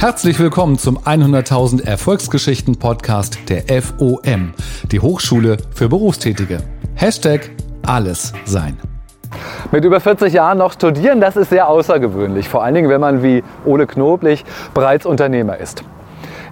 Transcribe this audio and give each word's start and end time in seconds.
Herzlich 0.00 0.40
willkommen 0.40 0.78
zum 0.78 0.96
100.000 0.96 1.84
Erfolgsgeschichten 1.84 2.78
Podcast 2.78 3.36
der 3.50 3.64
FOM, 3.82 4.54
die 4.90 4.98
Hochschule 4.98 5.58
für 5.74 5.90
Berufstätige. 5.90 6.60
Hashtag 6.94 7.50
alles 7.86 8.32
sein. 8.46 8.78
Mit 9.70 9.84
über 9.84 10.00
40 10.00 10.32
Jahren 10.32 10.56
noch 10.56 10.72
studieren, 10.72 11.20
das 11.20 11.36
ist 11.36 11.50
sehr 11.50 11.68
außergewöhnlich. 11.68 12.48
Vor 12.48 12.64
allen 12.64 12.76
Dingen, 12.76 12.88
wenn 12.88 13.02
man 13.02 13.22
wie 13.22 13.44
Ole 13.66 13.86
Knoblich 13.86 14.46
bereits 14.72 15.04
Unternehmer 15.04 15.58
ist. 15.58 15.84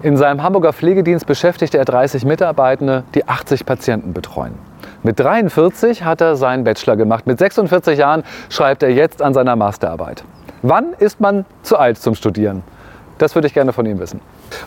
In 0.02 0.18
seinem 0.18 0.42
Hamburger 0.42 0.74
Pflegedienst 0.74 1.24
beschäftigte 1.26 1.78
er 1.78 1.86
30 1.86 2.26
Mitarbeitende, 2.26 3.04
die 3.14 3.26
80 3.26 3.64
Patienten 3.64 4.12
betreuen. 4.12 4.52
Mit 5.02 5.18
43 5.18 6.04
hat 6.04 6.20
er 6.20 6.36
seinen 6.36 6.64
Bachelor 6.64 6.96
gemacht. 6.96 7.26
Mit 7.26 7.38
46 7.38 7.98
Jahren 7.98 8.24
schreibt 8.50 8.82
er 8.82 8.90
jetzt 8.90 9.22
an 9.22 9.32
seiner 9.32 9.56
Masterarbeit. 9.56 10.22
Wann 10.60 10.92
ist 10.98 11.18
man 11.18 11.46
zu 11.62 11.78
alt 11.78 11.96
zum 11.96 12.14
Studieren? 12.14 12.62
Das 13.18 13.34
würde 13.34 13.48
ich 13.48 13.54
gerne 13.54 13.72
von 13.72 13.84
ihm 13.84 13.98
wissen. 13.98 14.20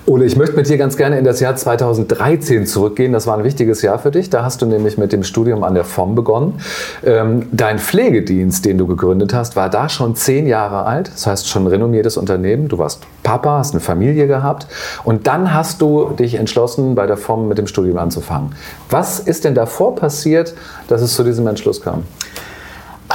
Ole, 0.05 0.25
ich 0.25 0.35
möchte 0.35 0.55
mit 0.55 0.67
dir 0.67 0.77
ganz 0.77 0.97
gerne 0.97 1.17
in 1.17 1.23
das 1.23 1.39
Jahr 1.39 1.55
2013 1.55 2.65
zurückgehen. 2.65 3.13
Das 3.13 3.25
war 3.25 3.37
ein 3.37 3.43
wichtiges 3.43 3.81
Jahr 3.81 3.97
für 3.97 4.11
dich. 4.11 4.29
Da 4.29 4.43
hast 4.43 4.61
du 4.61 4.65
nämlich 4.65 4.97
mit 4.97 5.13
dem 5.13 5.23
Studium 5.23 5.63
an 5.63 5.73
der 5.73 5.85
FOM 5.85 6.15
begonnen. 6.15 6.59
Ähm, 7.03 7.47
dein 7.51 7.79
Pflegedienst, 7.79 8.65
den 8.65 8.77
du 8.77 8.87
gegründet 8.87 9.33
hast, 9.33 9.55
war 9.55 9.69
da 9.69 9.89
schon 9.89 10.15
zehn 10.15 10.47
Jahre 10.47 10.85
alt. 10.85 11.11
Das 11.13 11.27
heißt 11.27 11.47
schon 11.47 11.63
ein 11.63 11.67
renommiertes 11.67 12.17
Unternehmen. 12.17 12.67
Du 12.67 12.77
warst 12.77 13.03
Papa, 13.23 13.59
hast 13.59 13.73
eine 13.73 13.81
Familie 13.81 14.27
gehabt. 14.27 14.67
Und 15.03 15.27
dann 15.27 15.53
hast 15.53 15.81
du 15.81 16.09
dich 16.09 16.35
entschlossen, 16.35 16.95
bei 16.95 17.07
der 17.07 17.17
FOM 17.17 17.47
mit 17.47 17.57
dem 17.57 17.67
Studium 17.67 17.97
anzufangen. 17.97 18.53
Was 18.89 19.19
ist 19.19 19.45
denn 19.45 19.55
davor 19.55 19.95
passiert, 19.95 20.53
dass 20.87 21.01
es 21.01 21.15
zu 21.15 21.23
diesem 21.23 21.47
Entschluss 21.47 21.81
kam? 21.81 22.03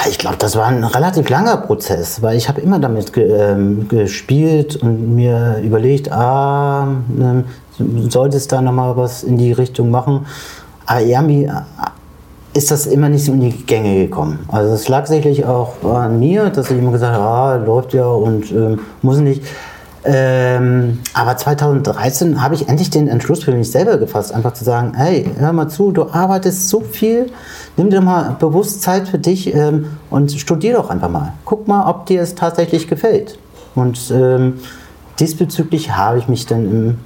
Ah, 0.06 0.08
ich 0.08 0.18
glaube, 0.18 0.36
das 0.38 0.54
war 0.54 0.66
ein 0.66 0.84
relativ 0.84 1.28
langer 1.28 1.56
Prozess, 1.56 2.22
weil 2.22 2.36
ich 2.36 2.48
habe 2.48 2.60
immer 2.60 2.78
damit 2.78 3.12
ge 3.12 3.28
ähm, 3.28 3.88
gespielt 3.88 4.76
und 4.76 5.16
mir 5.16 5.60
überlegt, 5.64 6.12
ah, 6.12 6.86
ähm, 7.18 7.44
sollte 8.08 8.36
es 8.36 8.46
da 8.46 8.60
nochmal 8.60 8.96
was 8.96 9.24
in 9.24 9.36
die 9.36 9.50
Richtung 9.50 9.90
machen. 9.90 10.26
Aber 10.86 11.00
irgendwie 11.00 11.46
äh, 11.46 11.52
ist 12.54 12.70
das 12.70 12.86
immer 12.86 13.08
nicht 13.08 13.24
so 13.24 13.32
in 13.32 13.40
die 13.40 13.66
Gänge 13.66 13.96
gekommen. 13.96 14.38
Also 14.48 14.74
es 14.74 14.88
lag 14.88 15.06
sicherlich 15.06 15.44
auch 15.44 15.82
an 15.82 16.20
mir, 16.20 16.50
dass 16.50 16.70
ich 16.70 16.78
immer 16.78 16.92
gesagt 16.92 17.14
habe, 17.14 17.24
ah, 17.24 17.54
läuft 17.56 17.92
ja 17.92 18.06
und 18.06 18.52
ähm, 18.52 18.80
muss 19.02 19.18
nicht. 19.18 19.42
Ähm, 20.08 21.00
aber 21.14 21.36
2013 21.36 22.40
habe 22.40 22.54
ich 22.54 22.68
endlich 22.68 22.90
den 22.90 23.08
Entschluss 23.08 23.42
für 23.42 23.52
mich 23.52 23.72
selber 23.72 23.98
gefasst, 23.98 24.32
einfach 24.32 24.52
zu 24.52 24.62
sagen, 24.62 24.92
hey, 24.94 25.28
hör 25.36 25.52
mal 25.52 25.68
zu, 25.68 25.90
du 25.90 26.10
arbeitest 26.10 26.68
so 26.68 26.80
viel, 26.80 27.32
nimm 27.76 27.90
dir 27.90 28.00
mal 28.00 28.36
bewusst 28.38 28.82
Zeit 28.82 29.08
für 29.08 29.18
dich 29.18 29.52
ähm, 29.52 29.86
und 30.08 30.30
studier 30.30 30.74
doch 30.74 30.90
einfach 30.90 31.10
mal. 31.10 31.32
Guck 31.44 31.66
mal, 31.66 31.90
ob 31.90 32.06
dir 32.06 32.22
es 32.22 32.36
tatsächlich 32.36 32.86
gefällt. 32.86 33.36
Und 33.74 34.12
ähm, 34.12 34.60
diesbezüglich 35.18 35.96
habe 35.96 36.18
ich 36.18 36.28
mich 36.28 36.46
dann 36.46 36.64
im 36.64 36.98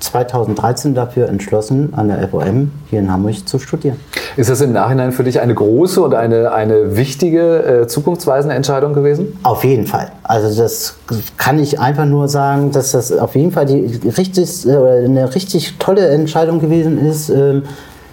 2013 0.00 0.94
dafür 0.94 1.28
entschlossen, 1.28 1.92
an 1.96 2.08
der 2.08 2.28
FOM 2.28 2.70
hier 2.90 3.00
in 3.00 3.10
Hamburg 3.10 3.48
zu 3.48 3.58
studieren. 3.58 3.96
Ist 4.36 4.50
das 4.50 4.60
im 4.60 4.72
Nachhinein 4.72 5.12
für 5.12 5.24
dich 5.24 5.40
eine 5.40 5.54
große 5.54 6.00
und 6.00 6.14
eine, 6.14 6.52
eine 6.52 6.96
wichtige, 6.96 7.82
äh, 7.82 7.86
zukunftsweisende 7.86 8.54
Entscheidung 8.54 8.92
gewesen? 8.92 9.38
Auf 9.42 9.64
jeden 9.64 9.86
Fall. 9.86 10.12
Also 10.22 10.62
das 10.62 10.96
kann 11.36 11.58
ich 11.58 11.80
einfach 11.80 12.04
nur 12.04 12.28
sagen, 12.28 12.72
dass 12.72 12.92
das 12.92 13.12
auf 13.12 13.34
jeden 13.34 13.52
Fall 13.52 13.66
die 13.66 14.00
richtig, 14.16 14.66
äh, 14.66 15.04
eine 15.04 15.34
richtig 15.34 15.78
tolle 15.78 16.08
Entscheidung 16.08 16.60
gewesen 16.60 16.98
ist, 16.98 17.30
äh, 17.30 17.62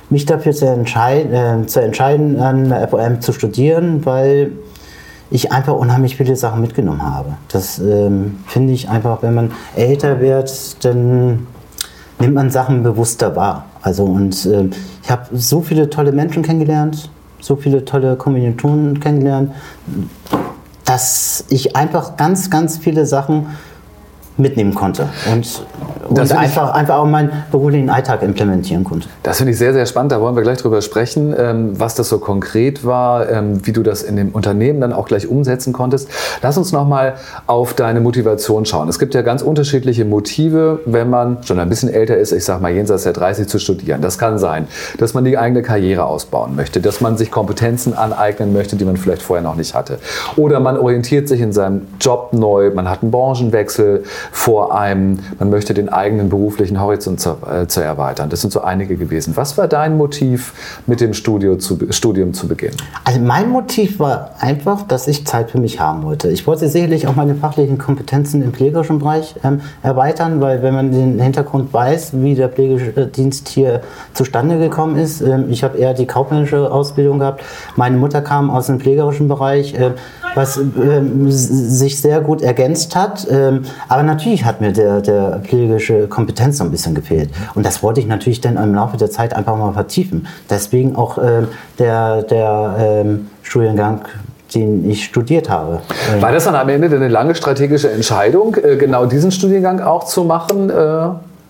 mich 0.10 0.26
dafür 0.26 0.54
zu, 0.54 0.66
entscheid, 0.66 1.28
äh, 1.32 1.66
zu 1.66 1.82
entscheiden, 1.82 2.40
an 2.40 2.70
der 2.70 2.88
FOM 2.88 3.20
zu 3.22 3.34
studieren, 3.34 4.06
weil 4.06 4.52
ich 5.34 5.52
einfach 5.52 5.74
unheimlich 5.74 6.16
viele 6.16 6.36
Sachen 6.36 6.62
mitgenommen 6.62 7.02
habe. 7.02 7.34
Das 7.52 7.80
ähm, 7.80 8.38
finde 8.46 8.72
ich 8.72 8.90
einfach, 8.90 9.24
wenn 9.24 9.34
man 9.34 9.52
älter 9.76 10.22
wird, 10.22 10.86
dann 10.86 11.48
nimmt 12.24 12.36
man 12.36 12.50
Sachen 12.50 12.84
bewusster 12.84 13.36
wahr. 13.36 13.66
Also 13.82 14.06
und 14.06 14.46
äh, 14.46 14.70
ich 15.04 15.12
habe 15.12 15.26
so 15.34 15.62
viele 15.62 15.90
tolle 15.90 16.14
Menschen 16.14 16.42
kennengelernt, 16.42 17.10
so 17.42 17.58
viele 17.58 17.84
tolle 17.84 18.16
Kombinatoren 18.16 19.00
kennengelernt, 19.02 19.52
dass 20.86 21.44
ich 21.50 21.76
einfach 21.76 22.16
ganz, 22.16 22.50
ganz 22.50 22.78
viele 22.78 23.06
Sachen 23.06 23.48
mitnehmen 24.38 24.74
konnte 24.74 25.10
und, 25.32 25.64
und 26.10 26.32
einfach, 26.32 26.74
einfach 26.74 26.98
auch 26.98 27.06
meinen 27.06 27.32
beruflichen 27.52 27.90
Alltag 27.90 28.24
implementieren 28.24 28.84
konnte. 28.84 29.08
Das 29.22 29.38
finde 29.38 29.52
ich 29.52 29.60
sehr, 29.60 29.74
sehr 29.74 29.86
spannend. 29.86 30.12
Da 30.12 30.22
wollen 30.22 30.36
wir 30.36 30.44
gleich 30.44 30.58
drüber 30.58 30.82
sprechen, 30.82 31.36
ähm, 31.38 31.80
was 31.80 31.96
das 31.96 32.10
so 32.10 32.20
konkret 32.20 32.86
war, 32.86 33.30
ähm, 33.30 33.66
wie 33.66 33.72
du 33.72 33.84
das 33.84 34.02
in 34.02 34.16
dem 34.16 34.30
Unternehmen 34.30 34.82
dann 34.82 34.94
auch 34.94 35.08
gleich 35.08 35.28
umsetzen 35.28 35.72
konntest. 35.72 36.10
Lass 36.42 36.58
uns 36.58 36.72
nochmal 36.72 37.16
auf 37.48 37.74
deine 37.74 38.00
Motivation 38.00 38.66
schauen. 38.66 38.90
Es 38.90 39.00
gibt 39.00 39.14
ja 39.14 39.22
ganz 39.22 39.42
unterschiedliche 39.42 40.06
Motive, 40.06 40.80
wenn 40.86 41.10
man 41.10 41.44
schon 41.44 41.60
ein 41.60 41.70
bisschen 41.70 41.90
älter 41.90 42.18
ist, 42.18 42.32
ich 42.32 42.44
sage 42.44 42.62
mal 42.62 42.72
jenseits 42.72 43.04
der 43.04 43.14
30 43.14 43.48
zu 43.48 43.60
studieren. 43.60 44.02
Das 44.02 44.18
kann 44.18 44.40
sein, 44.40 44.68
dass 44.98 45.14
man 45.14 45.24
die 45.24 45.38
eigene 45.38 45.62
Karriere 45.62 46.06
ausbauen 46.06 46.56
möchte, 46.56 46.82
dass 46.82 47.02
man 47.02 47.18
sich 47.18 47.32
Kompetenzen 47.32 47.94
aneignen 47.94 48.54
möchte, 48.54 48.76
die 48.76 48.86
man 48.86 48.98
vielleicht 48.98 49.22
vorher 49.22 49.44
noch 49.44 49.56
nicht 49.56 49.74
hatte. 49.74 50.00
Oder 50.36 50.60
man 50.60 50.78
orientiert 50.78 51.28
sich 51.28 51.42
in 51.42 51.54
seinem 51.54 51.88
Job 52.00 52.30
neu, 52.34 52.72
man 52.74 52.90
hat 52.90 53.04
einen 53.04 53.12
Branchenwechsel, 53.12 54.04
vor 54.32 54.78
einem, 54.78 55.20
man 55.40 55.50
möchte 55.50 55.74
den 55.74 55.90
eigenen 55.90 56.30
beruflichen 56.30 56.80
Horizont 56.80 57.20
zu, 57.20 57.38
äh, 57.50 57.68
zu 57.68 57.82
erweitern. 57.82 58.30
Das 58.30 58.42
sind 58.42 58.52
so 58.52 58.62
einige 58.62 58.96
gewesen. 58.96 59.36
Was 59.36 59.58
war 59.58 59.68
dein 59.68 59.98
Motiv, 59.98 60.54
mit 60.88 61.02
dem 61.02 61.14
Studio 61.14 61.58
zu, 61.58 61.78
Studium 61.90 62.34
zu 62.34 62.48
beginnen? 62.48 62.76
Also 63.04 63.20
mein 63.20 63.50
Motiv 63.50 64.00
war 64.00 64.32
einfach, 64.40 64.84
dass 64.84 65.08
ich 65.08 65.26
Zeit 65.26 65.52
für 65.52 65.60
mich 65.60 65.80
haben 65.80 66.04
wollte. 66.04 66.30
Ich 66.30 66.46
wollte 66.48 66.68
sicherlich 66.68 67.08
auch 67.08 67.16
meine 67.16 67.36
fachlichen 67.36 67.78
Kompetenzen 67.78 68.42
im 68.42 68.54
pflegerischen 68.54 69.00
Bereich 69.00 69.36
ähm, 69.44 69.62
erweitern, 69.82 70.42
weil 70.42 70.62
wenn 70.64 70.74
man 70.74 70.92
den 70.92 71.20
Hintergrund 71.20 71.74
weiß, 71.74 72.12
wie 72.22 72.36
der 72.36 72.50
Pflegedienst 72.50 73.50
hier 73.50 73.82
zustande 74.14 74.58
gekommen 74.60 74.98
ist, 74.98 75.22
ähm, 75.22 75.46
ich 75.50 75.64
habe 75.64 75.78
eher 75.78 75.94
die 75.94 76.06
kaufmännische 76.06 76.72
Ausbildung 76.72 77.20
gehabt. 77.20 77.44
Meine 77.76 77.98
Mutter 77.98 78.22
kam 78.22 78.50
aus 78.50 78.68
dem 78.68 78.80
pflegerischen 78.80 79.28
Bereich. 79.28 79.74
Ähm, 79.78 79.94
was 80.36 80.58
ähm, 80.58 81.32
sich 81.32 82.02
sehr 82.02 82.22
gut 82.22 82.42
ergänzt 82.42 82.96
hat. 82.96 83.28
Ähm, 83.30 83.64
aber 83.88 84.04
natürlich 84.04 84.46
hat 84.46 84.62
mir 84.62 84.72
der, 84.72 85.02
der 85.02 85.42
pflegerische 85.44 86.08
Kompetenz 86.08 86.58
so 86.58 86.64
ein 86.64 86.72
bisschen 86.72 86.96
gefehlt. 86.96 87.30
Und 87.56 87.66
das 87.66 87.84
wollte 87.84 88.00
ich 88.00 88.08
natürlich 88.08 88.42
dann 88.42 88.58
im 88.58 88.74
Laufe 88.74 88.98
der 88.98 89.12
Zeit 89.12 89.36
einfach 89.36 89.56
mal 89.58 89.74
vertiefen. 89.74 90.28
Deswegen 90.50 90.96
auch 90.96 91.18
ähm, 91.18 91.48
der, 91.80 92.24
der 92.24 92.76
ähm, 92.80 93.28
Studiengang 93.42 94.06
den 94.54 94.88
ich 94.88 95.06
studiert 95.06 95.50
habe. 95.50 95.82
War 96.20 96.32
das 96.32 96.44
dann 96.44 96.54
am 96.54 96.70
Ende 96.70 96.96
eine 96.96 97.08
lange 97.08 97.34
strategische 97.34 97.92
Entscheidung, 97.92 98.56
äh, 98.56 98.76
genau 98.76 99.08
diesen 99.08 99.32
Studiengang 99.32 99.80
auch 99.80 100.04
zu 100.04 100.26
machen? 100.26 100.70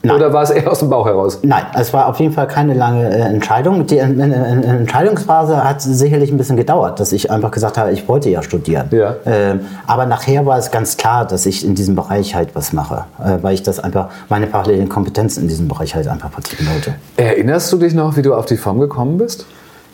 Nein. 0.06 0.18
Oder 0.18 0.34
war 0.34 0.44
es 0.44 0.50
eher 0.50 0.70
aus 0.70 0.80
dem 0.80 0.90
Bauch 0.90 1.06
heraus? 1.06 1.40
Nein, 1.44 1.64
es 1.76 1.94
war 1.94 2.08
auf 2.08 2.20
jeden 2.20 2.34
Fall 2.34 2.46
keine 2.46 2.74
lange 2.74 3.10
äh, 3.10 3.22
Entscheidung. 3.22 3.88
Die 3.88 4.00
äh, 4.00 4.04
äh, 4.04 4.66
Entscheidungsphase 4.66 5.64
hat 5.64 5.82
sicherlich 5.82 6.30
ein 6.30 6.38
bisschen 6.38 6.58
gedauert, 6.58 7.00
dass 7.00 7.14
ich 7.14 7.32
einfach 7.32 7.52
gesagt 7.52 7.78
habe, 7.78 7.94
ich 7.94 8.06
wollte 8.10 8.30
ja 8.30 8.44
studieren. 8.44 8.90
Ja. 8.92 9.16
Ähm, 9.26 9.62
aber 9.88 10.06
nachher 10.06 10.46
war 10.46 10.58
es 10.58 10.72
ganz 10.72 10.98
klar, 10.98 11.26
dass 11.26 11.46
ich 11.46 11.66
in 11.66 11.74
diesem 11.74 11.96
Bereich 11.96 12.36
halt 12.36 12.54
was 12.54 12.74
mache, 12.74 13.06
weil 13.42 13.54
ich 13.54 13.64
das 13.64 13.80
einfach, 13.80 14.10
meine 14.28 14.48
fachlichen 14.48 14.90
Kompetenzen 14.90 15.44
in 15.44 15.48
diesem 15.48 15.70
Bereich 15.70 15.96
halt 15.96 16.10
einfach 16.10 16.32
vertiefen 16.32 16.68
wollte. 16.74 16.96
Erinnerst 17.16 17.72
du 17.72 17.78
dich 17.78 17.94
noch, 17.94 18.18
wie 18.18 18.22
du 18.22 18.34
auf 18.34 18.46
die 18.46 18.58
Form 18.58 18.82
gekommen 18.82 19.18
bist? 19.18 19.46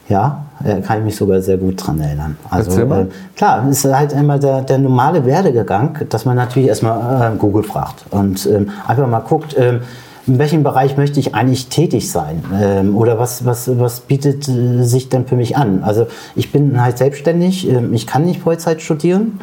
Ja, 0.09 0.43
kann 0.85 0.97
ich 0.97 1.05
mich 1.05 1.15
sogar 1.15 1.39
sehr 1.41 1.57
gut 1.57 1.75
dran 1.77 2.01
erinnern. 2.01 2.35
Also 2.49 2.81
äh, 2.81 3.05
klar, 3.35 3.65
es 3.69 3.85
ist 3.85 3.93
halt 3.93 4.11
immer 4.11 4.39
der, 4.39 4.61
der 4.61 4.77
normale 4.77 5.25
Werdegang, 5.25 5.97
dass 6.09 6.25
man 6.25 6.35
natürlich 6.35 6.67
erstmal 6.67 7.33
äh, 7.33 7.37
Google 7.37 7.63
fragt 7.63 8.05
und 8.09 8.45
ähm, 8.47 8.71
einfach 8.87 9.07
mal 9.07 9.19
guckt, 9.19 9.55
ähm, 9.57 9.81
in 10.29 10.37
welchem 10.37 10.63
Bereich 10.63 10.95
möchte 10.95 11.19
ich 11.19 11.33
eigentlich 11.33 11.69
tätig 11.69 12.11
sein? 12.11 12.43
Ähm, 12.53 12.95
oder 12.95 13.17
was, 13.17 13.45
was, 13.45 13.79
was 13.79 14.01
bietet 14.01 14.47
äh, 14.47 14.83
sich 14.83 15.09
denn 15.09 15.25
für 15.25 15.35
mich 15.35 15.57
an? 15.57 15.83
Also 15.83 16.05
ich 16.35 16.51
bin 16.51 16.81
halt 16.81 16.99
selbstständig, 16.99 17.67
ähm, 17.67 17.93
ich 17.93 18.05
kann 18.05 18.25
nicht 18.25 18.41
Vollzeit 18.41 18.81
studieren. 18.81 19.39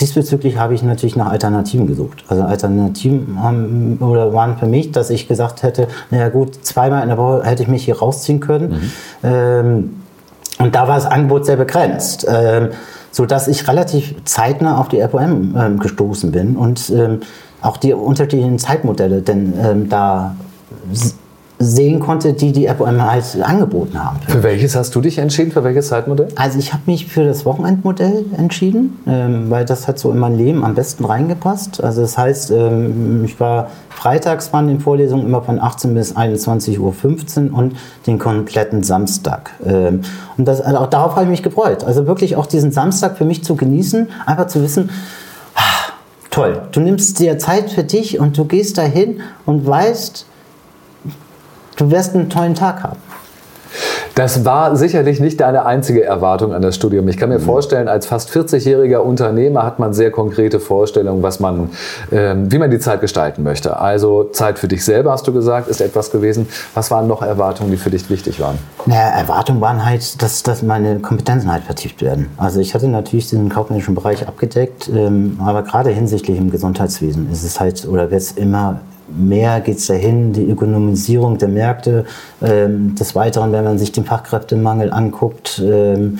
Diesbezüglich 0.00 0.58
habe 0.58 0.74
ich 0.74 0.82
natürlich 0.82 1.16
nach 1.16 1.30
Alternativen 1.30 1.86
gesucht. 1.86 2.24
Also 2.28 2.44
Alternativen 2.44 3.42
haben, 3.42 3.98
oder 4.00 4.32
waren 4.32 4.56
für 4.56 4.66
mich, 4.66 4.92
dass 4.92 5.10
ich 5.10 5.26
gesagt 5.26 5.62
hätte, 5.62 5.88
naja 6.10 6.28
gut, 6.28 6.64
zweimal 6.64 7.02
in 7.02 7.08
der 7.08 7.18
Woche 7.18 7.42
hätte 7.44 7.62
ich 7.62 7.68
mich 7.68 7.84
hier 7.84 7.98
rausziehen 7.98 8.40
können. 8.40 8.70
Mhm. 8.70 8.90
Ähm, 9.24 9.96
und 10.58 10.74
da 10.74 10.88
war 10.88 10.96
das 10.96 11.06
Angebot 11.06 11.46
sehr 11.46 11.56
begrenzt. 11.56 12.26
Ähm, 12.28 12.70
so 13.10 13.26
dass 13.26 13.48
ich 13.48 13.66
relativ 13.66 14.14
zeitnah 14.24 14.78
auf 14.78 14.88
die 14.88 15.00
FOM 15.00 15.56
ähm, 15.58 15.78
gestoßen 15.78 16.30
bin 16.30 16.56
und 16.56 16.90
ähm, 16.90 17.20
auch 17.62 17.76
die 17.76 17.92
unterschiedlichen 17.92 18.58
Zeitmodelle 18.58 19.22
denn 19.22 19.54
ähm, 19.60 19.88
da 19.88 20.36
sehen 21.58 21.98
konnte, 21.98 22.34
die 22.34 22.52
die 22.52 22.68
FOM 22.68 23.02
halt 23.02 23.24
angeboten 23.42 24.02
haben. 24.02 24.20
Für 24.26 24.42
welches 24.44 24.76
hast 24.76 24.94
du 24.94 25.00
dich 25.00 25.18
entschieden? 25.18 25.50
Für 25.50 25.64
welches 25.64 25.88
Zeitmodell? 25.88 26.28
Also 26.36 26.58
ich 26.58 26.72
habe 26.72 26.84
mich 26.86 27.06
für 27.06 27.24
das 27.24 27.44
Wochenendmodell 27.44 28.26
entschieden, 28.36 28.98
ähm, 29.08 29.50
weil 29.50 29.64
das 29.64 29.88
hat 29.88 29.98
so 29.98 30.12
in 30.12 30.18
mein 30.18 30.36
Leben 30.36 30.64
am 30.64 30.74
besten 30.74 31.04
reingepasst. 31.04 31.82
Also 31.82 32.02
das 32.02 32.16
heißt, 32.16 32.52
ähm, 32.52 33.24
ich 33.24 33.40
war 33.40 33.70
freitags 33.90 34.52
waren 34.52 34.68
die 34.68 34.78
Vorlesungen 34.78 35.26
immer 35.26 35.42
von 35.42 35.60
18 35.60 35.94
bis 35.94 36.14
21.15 36.16 37.50
Uhr 37.50 37.58
und 37.58 37.76
den 38.06 38.18
kompletten 38.18 38.84
Samstag. 38.84 39.50
Ähm, 39.66 40.02
und 40.36 40.46
das, 40.46 40.60
also 40.60 40.78
auch 40.78 40.86
darauf 40.86 41.12
habe 41.16 41.24
ich 41.24 41.30
mich 41.30 41.42
gefreut. 41.42 41.82
Also 41.82 42.06
wirklich 42.06 42.36
auch 42.36 42.46
diesen 42.46 42.70
Samstag 42.70 43.18
für 43.18 43.24
mich 43.24 43.42
zu 43.42 43.56
genießen, 43.56 44.06
einfach 44.26 44.46
zu 44.46 44.62
wissen, 44.62 44.90
toll. 46.30 46.62
Du 46.70 46.78
nimmst 46.78 47.18
dir 47.18 47.36
Zeit 47.38 47.70
für 47.70 47.82
dich 47.82 48.20
und 48.20 48.38
du 48.38 48.44
gehst 48.44 48.78
dahin 48.78 49.22
und 49.44 49.66
weißt, 49.66 50.26
du 51.78 51.90
wirst 51.90 52.14
einen 52.14 52.28
tollen 52.28 52.54
Tag 52.54 52.82
haben. 52.82 52.98
Das 54.14 54.44
war 54.44 54.74
sicherlich 54.74 55.20
nicht 55.20 55.40
deine 55.40 55.64
einzige 55.64 56.02
Erwartung 56.02 56.52
an 56.52 56.60
das 56.60 56.74
Studium. 56.74 57.06
Ich 57.06 57.16
kann 57.18 57.28
mir 57.28 57.38
mhm. 57.38 57.44
vorstellen, 57.44 57.86
als 57.86 58.06
fast 58.06 58.30
40-jähriger 58.30 58.98
Unternehmer 58.98 59.62
hat 59.62 59.78
man 59.78 59.92
sehr 59.94 60.10
konkrete 60.10 60.58
Vorstellungen, 60.58 61.22
was 61.22 61.38
man, 61.38 61.70
äh, 62.10 62.34
wie 62.36 62.58
man 62.58 62.68
die 62.70 62.80
Zeit 62.80 63.00
gestalten 63.00 63.44
möchte. 63.44 63.78
Also 63.78 64.24
Zeit 64.24 64.58
für 64.58 64.66
dich 64.66 64.84
selber, 64.84 65.12
hast 65.12 65.28
du 65.28 65.32
gesagt, 65.32 65.68
ist 65.68 65.80
etwas 65.80 66.10
gewesen. 66.10 66.48
Was 66.74 66.90
waren 66.90 67.06
noch 67.06 67.22
Erwartungen, 67.22 67.70
die 67.70 67.76
für 67.76 67.90
dich 67.90 68.10
wichtig 68.10 68.40
waren? 68.40 68.58
Naja, 68.86 69.08
Erwartungen 69.10 69.60
waren 69.60 69.84
halt, 69.84 70.20
dass, 70.20 70.42
dass 70.42 70.62
meine 70.62 70.98
Kompetenzen 70.98 71.52
halt 71.52 71.62
vertieft 71.62 72.02
werden. 72.02 72.28
Also 72.38 72.58
ich 72.58 72.74
hatte 72.74 72.88
natürlich 72.88 73.30
den 73.30 73.48
kaufmännischen 73.48 73.94
Bereich 73.94 74.26
abgedeckt, 74.26 74.90
ähm, 74.92 75.38
aber 75.44 75.62
gerade 75.62 75.90
hinsichtlich 75.90 76.38
im 76.38 76.50
Gesundheitswesen 76.50 77.30
ist 77.30 77.44
es 77.44 77.60
halt, 77.60 77.86
oder 77.86 78.10
wird 78.10 78.22
es 78.22 78.32
immer 78.32 78.80
mehr 79.16 79.60
geht 79.60 79.78
es 79.78 79.86
dahin, 79.86 80.32
die 80.32 80.44
Ökonomisierung 80.44 81.38
der 81.38 81.48
Märkte. 81.48 82.04
Ähm, 82.42 82.94
des 82.94 83.14
Weiteren, 83.14 83.52
wenn 83.52 83.64
man 83.64 83.78
sich 83.78 83.92
den 83.92 84.04
Fachkräftemangel 84.04 84.92
anguckt, 84.92 85.62
ähm, 85.64 86.18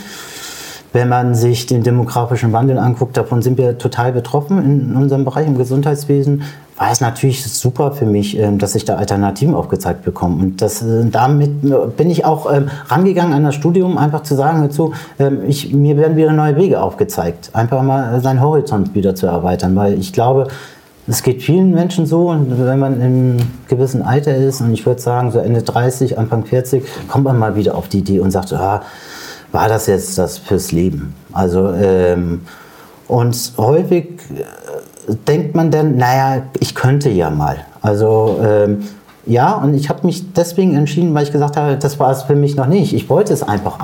wenn 0.93 1.09
man 1.09 1.35
sich 1.35 1.67
den 1.67 1.83
demografischen 1.83 2.53
Wandel 2.53 2.79
anguckt, 2.79 3.17
davon 3.17 3.43
sind 3.43 3.59
wir 3.59 3.79
total 3.79 4.13
betroffen 4.13 4.59
in 4.65 4.97
unserem 4.97 5.25
Bereich 5.25 5.47
im 5.47 5.59
Gesundheitswesen, 5.59 6.43
war 6.79 6.93
es 6.93 7.01
natürlich 7.01 7.45
super 7.45 7.93
für 7.93 8.07
mich, 8.07 8.39
ähm, 8.39 8.59
dass 8.59 8.75
ich 8.75 8.85
da 8.85 8.97
Alternativen 8.97 9.55
aufgezeigt 9.55 10.05
bekomme. 10.05 10.43
Und 10.43 10.63
das, 10.63 10.81
äh, 10.83 11.05
damit 11.11 11.97
bin 11.97 12.11
ich 12.11 12.25
auch 12.25 12.53
ähm, 12.53 12.69
rangegangen 12.87 13.33
an 13.33 13.45
das 13.45 13.57
Studium, 13.57 13.99
einfach 13.99 14.23
zu 14.23 14.37
sagen 14.37 14.63
dazu, 14.63 14.93
ähm, 15.19 15.41
ich, 15.47 15.75
mir 15.75 15.97
werden 15.97 16.17
wieder 16.17 16.33
neue 16.33 16.57
Wege 16.57 16.81
aufgezeigt. 16.81 17.51
Einfach 17.53 17.83
mal 17.83 18.21
seinen 18.21 18.41
Horizont 18.41 18.95
wieder 18.95 19.15
zu 19.15 19.27
erweitern, 19.27 19.75
weil 19.77 19.99
ich 19.99 20.13
glaube, 20.13 20.49
es 21.09 21.23
geht 21.23 21.43
vielen 21.43 21.71
Menschen 21.71 22.05
so, 22.07 22.29
und 22.29 22.65
wenn 22.65 22.79
man 22.79 23.01
im 23.01 23.37
gewissen 23.67 24.03
Alter 24.03 24.37
ist, 24.37 24.61
und 24.61 24.73
ich 24.73 24.85
würde 24.85 25.01
sagen, 25.01 25.31
so 25.31 25.39
Ende 25.39 25.63
30, 25.63 26.19
Anfang 26.19 26.45
40, 26.45 26.85
kommt 27.09 27.25
man 27.25 27.39
mal 27.39 27.57
wieder 27.57 27.75
auf 27.75 27.89
die 27.89 27.99
Idee 27.99 28.21
und 28.21 28.31
sagt, 28.31 28.53
ah, 28.53 28.83
war 29.51 29.69
das 29.69 29.87
jetzt 29.87 30.19
das 30.19 30.37
fürs 30.37 30.71
Leben? 30.73 31.15
Also, 31.33 31.73
ähm, 31.73 32.43
und 33.07 33.53
häufig 33.57 34.21
äh, 35.09 35.15
denkt 35.27 35.55
man 35.55 35.71
dann, 35.71 35.97
naja, 35.97 36.43
ich 36.61 36.75
könnte 36.75 37.09
ja 37.09 37.31
mal. 37.31 37.57
Also, 37.81 38.39
ähm, 38.45 38.85
ja, 39.29 39.53
und 39.53 39.75
ich 39.75 39.91
habe 39.91 40.07
mich 40.07 40.33
deswegen 40.33 40.75
entschieden, 40.75 41.15
weil 41.15 41.23
ich 41.23 41.33
gesagt 41.33 41.57
habe, 41.57 41.77
das 41.77 42.01
war 42.01 42.11
es 42.11 42.23
für 42.23 42.35
mich 42.35 42.57
noch 42.57 42.67
nicht. 42.67 42.95
Ich 42.95 43.11
wollte 43.11 43.35
es 43.35 43.43
einfach 43.43 43.79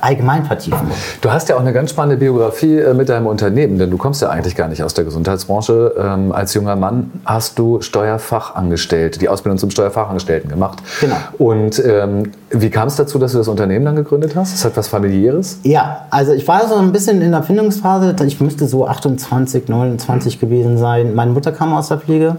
allgemein 0.00 0.46
vertiefen. 0.46 0.90
Du 1.20 1.30
hast 1.30 1.50
ja 1.50 1.56
auch 1.56 1.60
eine 1.60 1.74
ganz 1.74 1.90
spannende 1.90 2.16
Biografie 2.16 2.78
äh, 2.78 2.94
mit 2.94 3.10
deinem 3.10 3.26
Unternehmen, 3.26 3.78
denn 3.78 3.90
du 3.90 3.98
kommst 3.98 4.22
ja 4.22 4.30
eigentlich 4.30 4.56
gar 4.56 4.68
nicht 4.68 4.82
aus 4.82 4.94
der 4.94 5.04
Gesundheitsbranche. 5.04 5.94
Ähm, 5.98 6.32
als 6.32 6.54
junger 6.54 6.76
Mann 6.76 7.10
hast 7.26 7.58
du 7.58 7.82
Steuerfachangestellte, 7.82 9.18
die 9.18 9.28
Ausbildung 9.28 9.58
zum 9.58 9.70
Steuerfachangestellten 9.70 10.48
gemacht. 10.48 10.78
Genau. 11.00 11.16
Und 11.38 11.78
ähm, 11.84 12.32
wie 12.50 12.70
kam 12.70 12.88
es 12.88 12.96
dazu, 12.96 13.18
dass 13.18 13.32
du 13.32 13.38
das 13.38 13.48
Unternehmen 13.48 13.84
dann 13.84 13.96
gegründet 13.96 14.34
hast? 14.34 14.54
Ist 14.54 14.64
das 14.64 14.76
was 14.76 14.88
familiäres? 14.88 15.58
Ja, 15.62 16.06
also 16.10 16.32
ich 16.32 16.48
war 16.48 16.66
so 16.68 16.76
ein 16.76 16.92
bisschen 16.92 17.20
in 17.20 17.32
der 17.32 17.42
Findungsphase. 17.42 18.16
Ich 18.24 18.40
müsste 18.40 18.66
so 18.66 18.86
28, 18.86 19.68
29 19.68 20.40
gewesen 20.40 20.78
sein. 20.78 21.14
Meine 21.14 21.32
Mutter 21.32 21.52
kam 21.52 21.74
aus 21.74 21.88
der 21.88 21.98
Pflege. 21.98 22.36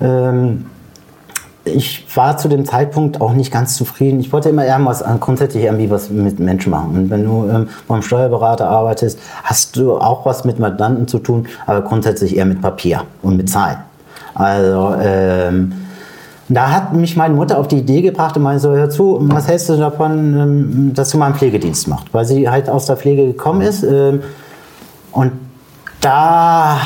Ähm, 0.00 0.66
ich 1.66 2.04
war 2.16 2.38
zu 2.38 2.48
dem 2.48 2.64
Zeitpunkt 2.64 3.20
auch 3.20 3.32
nicht 3.32 3.52
ganz 3.52 3.76
zufrieden. 3.76 4.20
Ich 4.20 4.32
wollte 4.32 4.48
immer 4.48 4.66
irgendwas, 4.66 5.04
grundsätzlich 5.20 5.64
irgendwie 5.64 5.90
was 5.90 6.10
mit 6.10 6.38
Menschen 6.38 6.70
machen. 6.70 6.96
Und 6.96 7.10
wenn 7.10 7.24
du 7.24 7.48
ähm, 7.48 7.68
beim 7.88 8.02
Steuerberater 8.02 8.68
arbeitest, 8.68 9.18
hast 9.42 9.76
du 9.76 9.96
auch 9.98 10.24
was 10.24 10.44
mit 10.44 10.58
Mandanten 10.58 11.08
zu 11.08 11.18
tun, 11.18 11.46
aber 11.66 11.82
grundsätzlich 11.82 12.36
eher 12.36 12.46
mit 12.46 12.62
Papier 12.62 13.02
und 13.22 13.36
mit 13.36 13.50
Zahlen. 13.50 13.78
Also, 14.34 14.94
ähm, 15.00 15.72
da 16.48 16.70
hat 16.70 16.92
mich 16.92 17.16
meine 17.16 17.34
Mutter 17.34 17.58
auf 17.58 17.66
die 17.66 17.78
Idee 17.78 18.02
gebracht 18.02 18.36
und 18.36 18.44
meinte 18.44 18.60
so, 18.60 18.70
hör 18.70 18.88
zu, 18.88 19.18
was 19.20 19.48
hältst 19.48 19.68
du 19.68 19.76
davon, 19.76 20.12
ähm, 20.38 20.94
dass 20.94 21.10
du 21.10 21.18
mal 21.18 21.26
einen 21.26 21.34
Pflegedienst 21.34 21.88
machst? 21.88 22.06
Weil 22.12 22.24
sie 22.24 22.48
halt 22.48 22.68
aus 22.68 22.86
der 22.86 22.96
Pflege 22.96 23.26
gekommen 23.26 23.62
ist. 23.62 23.82
Ähm, 23.82 24.22
und 25.10 25.32
da 26.00 26.78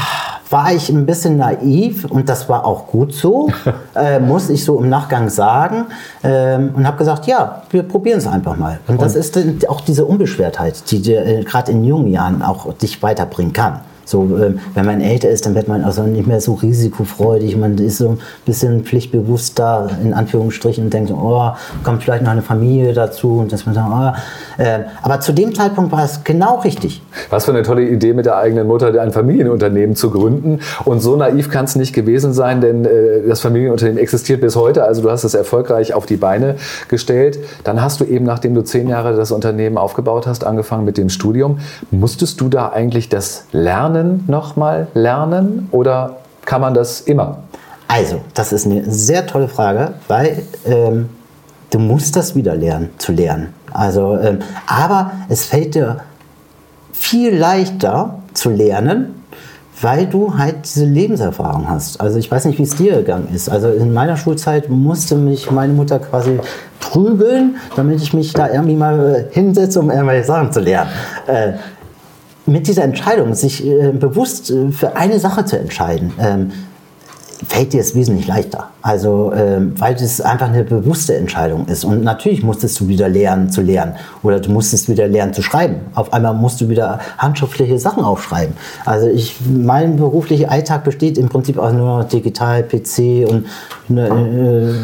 war 0.50 0.73
ich 0.73 0.88
ein 0.88 1.06
bisschen 1.06 1.37
naiv 1.37 2.05
und 2.05 2.29
das 2.29 2.49
war 2.49 2.64
auch 2.67 2.88
gut 2.88 3.14
so, 3.14 3.49
äh, 3.94 4.19
muss 4.19 4.50
ich 4.50 4.64
so 4.64 4.79
im 4.81 4.88
Nachgang 4.88 5.29
sagen. 5.31 5.87
Ähm, 6.23 6.75
und 6.75 6.87
habe 6.87 6.99
gesagt, 6.99 7.26
ja, 7.26 7.62
wir 7.70 7.85
probieren 7.85 8.19
es 8.19 8.26
einfach 8.26 8.56
mal. 8.56 8.81
Und, 8.87 8.97
und 8.97 9.02
das 9.02 9.14
ist 9.14 9.38
auch 9.69 9.81
diese 9.81 10.05
Unbeschwertheit, 10.05 10.91
die 10.91 11.00
dir 11.00 11.25
äh, 11.25 11.44
gerade 11.44 11.70
in 11.70 11.85
jungen 11.85 12.08
Jahren 12.08 12.43
auch 12.43 12.73
dich 12.75 13.02
weiterbringen 13.02 13.52
kann. 13.52 13.81
So, 14.10 14.22
ähm, 14.22 14.58
wenn 14.74 14.86
man 14.86 15.00
älter 15.00 15.30
ist, 15.30 15.46
dann 15.46 15.54
wird 15.54 15.68
man 15.68 15.84
also 15.84 16.02
nicht 16.02 16.26
mehr 16.26 16.40
so 16.40 16.54
risikofreudig. 16.54 17.56
Man 17.56 17.78
ist 17.78 17.98
so 17.98 18.08
ein 18.08 18.18
bisschen 18.44 18.82
pflichtbewusster, 18.82 19.88
in 20.02 20.14
Anführungsstrichen, 20.14 20.84
und 20.84 20.92
denkt, 20.92 21.12
oh, 21.12 21.52
kommt 21.84 22.02
vielleicht 22.02 22.24
noch 22.24 22.32
eine 22.32 22.42
Familie 22.42 22.92
dazu. 22.92 23.38
Und 23.38 23.52
dass 23.52 23.66
man 23.66 23.74
sagt, 23.76 23.88
oh. 23.88 24.64
Aber 25.02 25.20
zu 25.20 25.32
dem 25.32 25.54
Zeitpunkt 25.54 25.92
war 25.92 26.04
es 26.04 26.24
genau 26.24 26.58
richtig. 26.60 27.02
Was 27.30 27.44
für 27.44 27.52
eine 27.52 27.62
tolle 27.62 27.88
Idee 27.88 28.12
mit 28.12 28.26
der 28.26 28.36
eigenen 28.36 28.66
Mutter, 28.66 29.00
ein 29.00 29.12
Familienunternehmen 29.12 29.94
zu 29.94 30.10
gründen. 30.10 30.58
Und 30.84 31.00
so 31.00 31.14
naiv 31.14 31.48
kann 31.48 31.66
es 31.66 31.76
nicht 31.76 31.94
gewesen 31.94 32.32
sein, 32.32 32.60
denn 32.60 32.84
äh, 32.84 33.26
das 33.28 33.40
Familienunternehmen 33.40 34.02
existiert 34.02 34.40
bis 34.40 34.56
heute. 34.56 34.84
Also 34.84 35.02
du 35.02 35.10
hast 35.10 35.22
es 35.22 35.34
erfolgreich 35.34 35.94
auf 35.94 36.06
die 36.06 36.16
Beine 36.16 36.56
gestellt. 36.88 37.38
Dann 37.62 37.80
hast 37.80 38.00
du 38.00 38.04
eben, 38.04 38.24
nachdem 38.24 38.54
du 38.54 38.62
zehn 38.62 38.88
Jahre 38.88 39.14
das 39.14 39.30
Unternehmen 39.30 39.78
aufgebaut 39.78 40.26
hast, 40.26 40.44
angefangen 40.44 40.84
mit 40.84 40.98
dem 40.98 41.10
Studium. 41.10 41.60
Musstest 41.92 42.40
du 42.40 42.48
da 42.48 42.70
eigentlich 42.70 43.08
das 43.08 43.44
Lernen 43.52 44.00
Lernen 44.00 44.25
nochmal 44.26 44.87
lernen 44.94 45.69
oder 45.73 46.17
kann 46.44 46.61
man 46.61 46.75
das 46.75 47.02
immer? 47.02 47.38
Also, 47.88 48.20
das 48.35 48.52
ist 48.52 48.67
eine 48.67 48.91
sehr 48.91 49.26
tolle 49.26 49.49
Frage, 49.49 49.94
weil 50.08 50.43
ähm, 50.64 51.08
du 51.70 51.79
musst 51.79 52.17
das 52.17 52.35
wieder 52.35 52.55
lernen, 52.55 52.91
zu 52.99 53.12
lernen. 53.12 53.52
Also, 53.73 54.17
ähm, 54.19 54.38
aber 54.67 55.12
es 55.29 55.44
fällt 55.44 55.75
dir 55.75 55.99
viel 56.93 57.37
leichter 57.37 58.20
zu 58.32 58.50
lernen, 58.50 59.23
weil 59.81 60.06
du 60.06 60.37
halt 60.37 60.56
diese 60.64 60.85
Lebenserfahrung 60.85 61.69
hast. 61.69 62.00
Also 62.00 62.19
ich 62.19 62.31
weiß 62.31 62.44
nicht, 62.44 62.58
wie 62.58 62.64
es 62.64 62.76
dir 62.76 62.96
gegangen 62.96 63.29
ist. 63.35 63.49
Also 63.49 63.70
in 63.70 63.93
meiner 63.93 64.17
Schulzeit 64.17 64.69
musste 64.69 65.17
mich 65.17 65.50
meine 65.50 65.73
Mutter 65.73 65.99
quasi 65.99 66.38
prügeln, 66.81 67.56
damit 67.76 68.03
ich 68.03 68.12
mich 68.12 68.32
da 68.32 68.50
irgendwie 68.50 68.76
mal 68.76 69.29
hinsetze, 69.31 69.81
um 69.81 69.91
irgendwelche 69.91 70.26
Sachen 70.26 70.53
zu 70.53 70.61
lernen. 70.61 70.91
Äh, 71.26 71.53
mit 72.50 72.67
dieser 72.67 72.82
Entscheidung, 72.82 73.35
sich 73.35 73.64
äh, 73.64 73.93
bewusst 73.93 74.50
äh, 74.50 74.70
für 74.73 74.97
eine 74.97 75.19
Sache 75.20 75.44
zu 75.44 75.58
entscheiden, 75.58 76.12
ähm, 76.20 76.50
fällt 77.48 77.72
dir 77.72 77.81
es 77.81 77.94
wesentlich 77.94 78.27
leichter. 78.27 78.69
Also, 78.82 79.32
ähm, 79.34 79.72
weil 79.79 79.94
es 79.94 80.20
einfach 80.20 80.48
eine 80.48 80.65
bewusste 80.65 81.17
Entscheidung 81.17 81.67
ist. 81.69 81.84
Und 81.84 82.03
natürlich 82.03 82.43
musstest 82.43 82.79
du 82.81 82.89
wieder 82.89 83.08
lernen 83.08 83.51
zu 83.51 83.63
lernen 83.63 83.94
oder 84.22 84.41
du 84.41 84.51
musstest 84.51 84.89
wieder 84.89 85.06
lernen 85.06 85.32
zu 85.32 85.43
schreiben. 85.43 85.77
Auf 85.94 86.13
einmal 86.13 86.34
musst 86.34 86.60
du 86.60 86.69
wieder 86.69 87.01
handschriftliche 87.17 87.79
Sachen 87.79 88.05
aufschreiben. 88.05 88.55
Also, 88.84 89.08
ich, 89.08 89.36
mein 89.48 89.96
beruflicher 89.96 90.51
Alltag 90.51 90.84
besteht 90.84 91.17
im 91.19 91.29
Prinzip 91.29 91.56
auch 91.56 91.72
nur 91.72 92.05
digital, 92.05 92.63
PC 92.63 93.27
und 93.29 93.46
äh, 93.96 94.74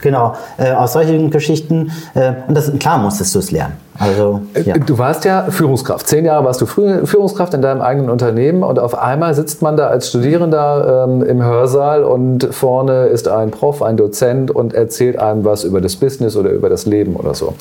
genau, 0.00 0.34
äh, 0.58 0.72
aus 0.72 0.92
solchen 0.92 1.30
Geschichten. 1.30 1.92
Äh, 2.14 2.32
und 2.46 2.54
das, 2.54 2.70
klar 2.78 2.98
musstest 2.98 3.34
du 3.34 3.38
es 3.38 3.50
lernen. 3.52 3.87
Also, 3.98 4.42
äh, 4.54 4.62
ja. 4.62 4.78
Du 4.78 4.98
warst 4.98 5.24
ja 5.24 5.46
Führungskraft. 5.50 6.06
Zehn 6.06 6.24
Jahre 6.24 6.44
warst 6.44 6.60
du 6.60 6.66
Führungskraft 6.66 7.54
in 7.54 7.62
deinem 7.62 7.80
eigenen 7.80 8.10
Unternehmen 8.10 8.62
und 8.62 8.78
auf 8.78 8.96
einmal 8.96 9.34
sitzt 9.34 9.60
man 9.60 9.76
da 9.76 9.88
als 9.88 10.08
Studierender 10.08 11.06
ähm, 11.08 11.22
im 11.22 11.42
Hörsaal 11.42 12.04
und 12.04 12.48
vorne 12.54 13.06
ist 13.06 13.26
ein 13.28 13.50
Prof, 13.50 13.82
ein 13.82 13.96
Dozent 13.96 14.50
und 14.50 14.72
erzählt 14.72 15.18
einem 15.18 15.44
was 15.44 15.64
über 15.64 15.80
das 15.80 15.96
Business 15.96 16.36
oder 16.36 16.50
über 16.50 16.68
das 16.68 16.86
Leben 16.86 17.16
oder 17.16 17.34
so. 17.34 17.54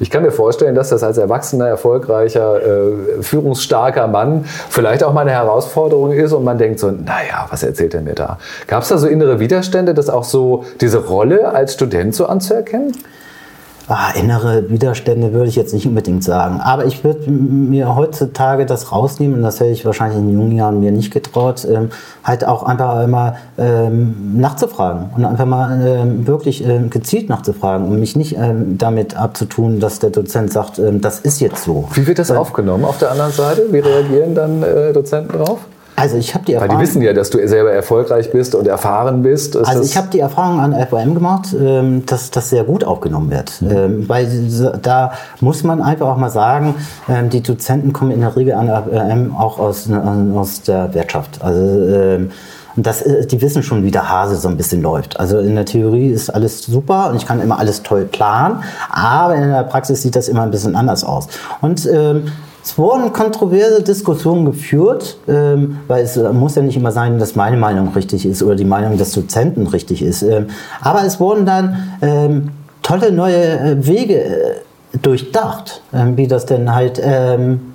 Ich 0.00 0.10
kann 0.10 0.24
mir 0.24 0.32
vorstellen, 0.32 0.74
dass 0.74 0.88
das 0.88 1.04
als 1.04 1.16
erwachsener, 1.16 1.68
erfolgreicher, 1.68 2.60
äh, 2.60 3.22
führungsstarker 3.22 4.08
Mann 4.08 4.44
vielleicht 4.68 5.04
auch 5.04 5.12
mal 5.12 5.22
eine 5.22 5.32
Herausforderung 5.32 6.12
ist 6.12 6.32
und 6.32 6.42
man 6.42 6.58
denkt 6.58 6.80
so, 6.80 6.90
naja, 6.90 7.46
was 7.50 7.62
erzählt 7.62 7.94
er 7.94 8.02
mir 8.02 8.14
da? 8.14 8.38
Gab 8.66 8.82
es 8.82 8.88
da 8.88 8.98
so 8.98 9.06
innere 9.06 9.38
Widerstände, 9.38 9.94
das 9.94 10.08
auch 10.08 10.24
so 10.24 10.64
diese 10.80 11.06
Rolle 11.06 11.52
als 11.52 11.74
Student 11.74 12.14
so 12.14 12.26
anzuerkennen? 12.26 12.92
Ah, 13.86 14.12
innere 14.18 14.70
Widerstände 14.70 15.34
würde 15.34 15.48
ich 15.48 15.56
jetzt 15.56 15.74
nicht 15.74 15.86
unbedingt 15.86 16.24
sagen. 16.24 16.58
Aber 16.60 16.86
ich 16.86 17.04
würde 17.04 17.30
mir 17.30 17.94
heutzutage 17.94 18.64
das 18.64 18.92
rausnehmen, 18.92 19.36
und 19.36 19.42
das 19.42 19.60
hätte 19.60 19.72
ich 19.72 19.84
wahrscheinlich 19.84 20.18
in 20.18 20.32
jungen 20.32 20.52
Jahren 20.52 20.80
mir 20.80 20.90
nicht 20.90 21.12
getraut, 21.12 21.66
ähm, 21.70 21.90
halt 22.22 22.46
auch 22.46 22.62
einfach 22.62 22.96
einmal 22.96 23.36
ähm, 23.58 24.40
nachzufragen 24.40 25.10
und 25.14 25.26
einfach 25.26 25.44
mal 25.44 25.86
ähm, 25.86 26.26
wirklich 26.26 26.66
ähm, 26.66 26.88
gezielt 26.88 27.28
nachzufragen 27.28 27.86
und 27.86 28.00
mich 28.00 28.16
nicht 28.16 28.36
ähm, 28.38 28.78
damit 28.78 29.16
abzutun, 29.16 29.80
dass 29.80 29.98
der 29.98 30.10
Dozent 30.10 30.50
sagt, 30.50 30.78
ähm, 30.78 31.02
das 31.02 31.20
ist 31.20 31.40
jetzt 31.40 31.64
so. 31.64 31.86
Wie 31.92 32.06
wird 32.06 32.18
das 32.18 32.30
aufgenommen 32.30 32.86
auf 32.86 32.96
der 32.96 33.10
anderen 33.10 33.32
Seite? 33.32 33.66
Wie 33.70 33.80
reagieren 33.80 34.34
dann 34.34 34.62
äh, 34.62 34.94
Dozenten 34.94 35.36
drauf? 35.36 35.58
Also 35.96 36.16
ich 36.16 36.34
habe 36.34 36.44
die 36.44 36.54
Erfahrung. 36.54 36.76
Weil 36.76 36.84
die 36.84 36.90
wissen 36.90 37.02
ja, 37.02 37.12
dass 37.12 37.30
du 37.30 37.46
selber 37.46 37.72
erfolgreich 37.72 38.30
bist 38.32 38.54
und 38.54 38.66
erfahren 38.66 39.22
bist. 39.22 39.54
Ist 39.54 39.68
also 39.68 39.82
ich 39.82 39.96
habe 39.96 40.08
die 40.08 40.20
Erfahrung 40.20 40.60
an 40.60 40.74
FOM 40.88 41.14
gemacht, 41.14 41.54
ähm, 41.58 42.04
dass 42.06 42.30
das 42.30 42.50
sehr 42.50 42.64
gut 42.64 42.84
aufgenommen 42.84 43.30
wird. 43.30 43.62
Mhm. 43.62 43.70
Ähm, 43.70 44.08
weil 44.08 44.28
da 44.82 45.12
muss 45.40 45.62
man 45.62 45.80
einfach 45.80 46.08
auch 46.08 46.16
mal 46.16 46.30
sagen, 46.30 46.74
ähm, 47.08 47.30
die 47.30 47.42
Dozenten 47.42 47.92
kommen 47.92 48.10
in 48.10 48.20
der 48.20 48.36
Regel 48.36 48.54
an 48.54 48.68
FOM 48.68 49.36
auch 49.36 49.58
aus, 49.58 49.88
aus 49.90 50.62
der 50.62 50.92
Wirtschaft. 50.94 51.42
Also 51.42 52.28
und 52.76 52.86
das, 52.86 53.02
äh, 53.02 53.26
die 53.26 53.40
wissen 53.40 53.62
schon, 53.62 53.84
wie 53.84 53.90
der 53.90 54.08
Hase 54.08 54.36
so 54.36 54.48
ein 54.48 54.56
bisschen 54.56 54.82
läuft. 54.82 55.18
Also 55.18 55.38
in 55.38 55.54
der 55.54 55.64
Theorie 55.64 56.08
ist 56.08 56.30
alles 56.30 56.64
super 56.64 57.10
und 57.10 57.16
ich 57.16 57.26
kann 57.26 57.40
immer 57.40 57.58
alles 57.58 57.82
toll 57.82 58.04
planen, 58.04 58.62
aber 58.90 59.36
in 59.36 59.48
der 59.48 59.64
Praxis 59.64 60.02
sieht 60.02 60.16
das 60.16 60.28
immer 60.28 60.42
ein 60.42 60.50
bisschen 60.50 60.76
anders 60.76 61.04
aus. 61.04 61.28
Und 61.60 61.86
ähm, 61.86 62.24
es 62.64 62.78
wurden 62.78 63.12
kontroverse 63.12 63.82
Diskussionen 63.82 64.46
geführt, 64.46 65.18
ähm, 65.28 65.80
weil 65.86 66.02
es 66.02 66.16
äh, 66.16 66.32
muss 66.32 66.54
ja 66.54 66.62
nicht 66.62 66.76
immer 66.76 66.92
sein, 66.92 67.18
dass 67.18 67.36
meine 67.36 67.58
Meinung 67.58 67.92
richtig 67.92 68.24
ist 68.24 68.42
oder 68.42 68.54
die 68.54 68.64
Meinung 68.64 68.96
des 68.96 69.12
Dozenten 69.12 69.66
richtig 69.66 70.02
ist. 70.02 70.22
Ähm, 70.22 70.46
aber 70.80 71.04
es 71.04 71.20
wurden 71.20 71.44
dann 71.44 71.96
ähm, 72.00 72.48
tolle 72.82 73.12
neue 73.12 73.58
äh, 73.58 73.86
Wege 73.86 74.24
äh, 74.24 74.54
durchdacht, 75.02 75.82
ähm, 75.92 76.16
wie 76.16 76.26
das 76.26 76.46
denn 76.46 76.74
halt 76.74 76.98
ähm, 77.04 77.73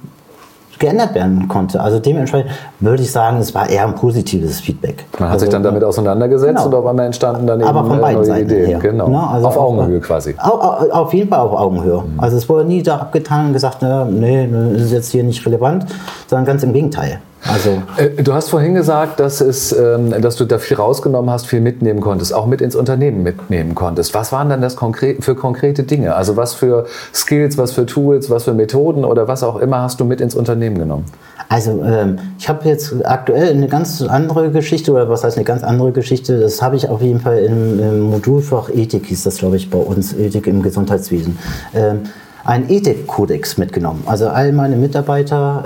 geändert 0.79 1.13
werden 1.13 1.47
konnte. 1.47 1.79
Also 1.79 1.99
dementsprechend 1.99 2.51
würde 2.79 3.03
ich 3.03 3.11
sagen, 3.11 3.37
es 3.37 3.53
war 3.53 3.69
eher 3.69 3.85
ein 3.85 3.95
positives 3.95 4.59
Feedback. 4.59 5.05
Man 5.19 5.29
hat 5.29 5.33
also, 5.33 5.45
sich 5.45 5.51
dann 5.51 5.63
damit 5.63 5.83
auseinandergesetzt 5.83 6.55
genau. 6.55 6.65
und 6.65 6.75
auf 6.75 6.85
einmal 6.85 7.05
entstanden 7.05 7.45
dann 7.45 7.59
eben 7.59 7.69
Aber 7.69 7.85
von 7.85 7.99
beiden 7.99 8.15
neue 8.15 8.25
Seiten 8.25 8.49
Ideen. 8.49 8.65
Her. 8.67 8.79
Genau. 8.79 9.07
Ne? 9.09 9.29
Also 9.29 9.47
auf 9.47 9.57
Augenhöhe 9.57 9.99
quasi. 9.99 10.35
Auf, 10.37 10.91
auf, 10.91 11.13
jeden 11.13 11.29
Fall 11.29 11.39
auf 11.39 11.53
Augenhöhe. 11.53 12.01
Mhm. 12.01 12.19
Also 12.19 12.37
es 12.37 12.47
wurde 12.47 12.65
nie 12.65 12.81
da 12.81 12.97
abgetan 12.97 13.47
und 13.47 13.53
gesagt, 13.53 13.83
nee, 14.09 14.49
das 14.73 14.81
ist 14.81 14.91
jetzt 14.91 15.11
hier 15.11 15.23
nicht 15.23 15.45
relevant, 15.45 15.85
sondern 16.27 16.45
ganz 16.45 16.63
im 16.63 16.73
Gegenteil. 16.73 17.19
Also 17.47 17.81
äh, 17.97 18.21
du 18.21 18.33
hast 18.33 18.49
vorhin 18.49 18.73
gesagt, 18.73 19.19
dass, 19.19 19.41
es, 19.41 19.71
ähm, 19.71 20.13
dass 20.21 20.35
du 20.35 20.45
da 20.45 20.57
viel 20.57 20.77
rausgenommen 20.77 21.29
hast, 21.29 21.47
viel 21.47 21.61
mitnehmen 21.61 22.01
konntest, 22.01 22.33
auch 22.33 22.45
mit 22.45 22.61
ins 22.61 22.75
Unternehmen 22.75 23.23
mitnehmen 23.23 23.75
konntest. 23.75 24.13
Was 24.13 24.31
waren 24.31 24.49
dann 24.49 24.61
das 24.61 24.75
für 24.75 25.35
konkrete 25.35 25.83
Dinge? 25.83 26.15
Also 26.15 26.35
was 26.35 26.53
für 26.53 26.85
Skills, 27.13 27.57
was 27.57 27.71
für 27.71 27.85
Tools, 27.85 28.29
was 28.29 28.43
für 28.43 28.53
Methoden 28.53 29.05
oder 29.05 29.27
was 29.27 29.43
auch 29.43 29.57
immer 29.57 29.81
hast 29.81 29.99
du 29.99 30.05
mit 30.05 30.21
ins 30.21 30.35
Unternehmen 30.35 30.77
genommen? 30.77 31.05
Also 31.47 31.83
ähm, 31.83 32.19
ich 32.37 32.47
habe 32.49 32.67
jetzt 32.67 32.93
aktuell 33.05 33.49
eine 33.49 33.67
ganz 33.67 34.01
andere 34.01 34.51
Geschichte 34.51 34.91
oder 34.91 35.09
was 35.09 35.23
heißt 35.23 35.37
eine 35.37 35.45
ganz 35.45 35.63
andere 35.63 35.91
Geschichte. 35.91 36.39
Das 36.39 36.61
habe 36.61 36.75
ich 36.75 36.89
auf 36.89 37.01
jeden 37.01 37.21
Fall 37.21 37.39
im, 37.39 38.01
Modulfach 38.01 38.69
Ethik 38.69 39.05
hieß 39.07 39.23
das 39.23 39.37
glaube 39.37 39.55
ich 39.55 39.69
bei 39.69 39.79
uns 39.79 40.13
Ethik 40.13 40.45
im 40.45 40.61
Gesundheitswesen. 40.61 41.39
Ähm, 41.73 42.01
ein 42.43 42.69
Ethikkodex 42.69 43.57
mitgenommen. 43.57 44.03
Also 44.05 44.27
all 44.27 44.51
meine 44.51 44.75
Mitarbeiter 44.75 45.63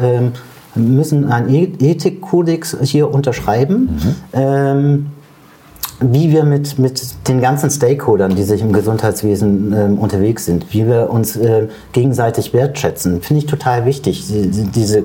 müssen 0.75 1.25
einen 1.31 1.49
e- 1.49 1.71
Ethikkodex 1.79 2.77
hier 2.81 3.11
unterschreiben. 3.11 3.99
Mhm. 4.01 4.15
Ähm, 4.33 5.05
wie 5.99 6.31
wir 6.31 6.43
mit, 6.43 6.79
mit 6.79 7.01
den 7.27 7.41
ganzen 7.41 7.69
Stakeholdern, 7.69 8.35
die 8.35 8.43
sich 8.43 8.61
im 8.61 8.73
Gesundheitswesen 8.73 9.73
äh, 9.73 9.99
unterwegs 9.99 10.45
sind, 10.45 10.73
wie 10.73 10.87
wir 10.87 11.09
uns 11.09 11.35
äh, 11.35 11.67
gegenseitig 11.91 12.53
wertschätzen, 12.53 13.21
finde 13.21 13.43
ich 13.43 13.45
total 13.45 13.85
wichtig, 13.85 14.27
die, 14.27 14.49
diese 14.49 15.03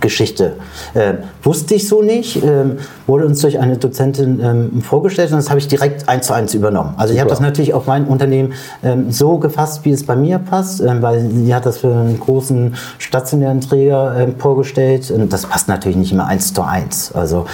Geschichte. 0.00 0.54
Äh, 0.94 1.14
wusste 1.42 1.74
ich 1.74 1.88
so 1.88 2.02
nicht, 2.02 2.42
ähm, 2.42 2.78
wurde 3.06 3.26
uns 3.26 3.40
durch 3.40 3.58
eine 3.58 3.76
Dozentin 3.76 4.40
ähm, 4.42 4.82
vorgestellt 4.82 5.30
und 5.30 5.36
das 5.36 5.50
habe 5.50 5.60
ich 5.60 5.68
direkt 5.68 6.08
eins 6.08 6.26
zu 6.26 6.32
eins 6.32 6.54
übernommen. 6.54 6.94
Also 6.96 7.14
ich 7.14 7.20
habe 7.20 7.30
das 7.30 7.40
natürlich 7.40 7.74
auf 7.74 7.86
mein 7.86 8.06
Unternehmen 8.06 8.54
ähm, 8.82 9.10
so 9.10 9.38
gefasst, 9.38 9.84
wie 9.84 9.90
es 9.90 10.04
bei 10.04 10.16
mir 10.16 10.38
passt, 10.38 10.80
weil 10.80 11.20
sie 11.30 11.54
hat 11.54 11.66
das 11.66 11.78
für 11.78 11.94
einen 11.94 12.18
großen 12.18 12.74
stationären 12.98 13.60
Träger 13.60 14.28
vorgestellt 14.38 15.10
und 15.10 15.32
das 15.32 15.46
passt 15.46 15.68
natürlich 15.68 15.96
nicht 15.96 16.12
immer 16.12 16.26
eins 16.26 16.52
zu 16.52 16.62
eins. 16.62 17.12
Also, 17.12 17.46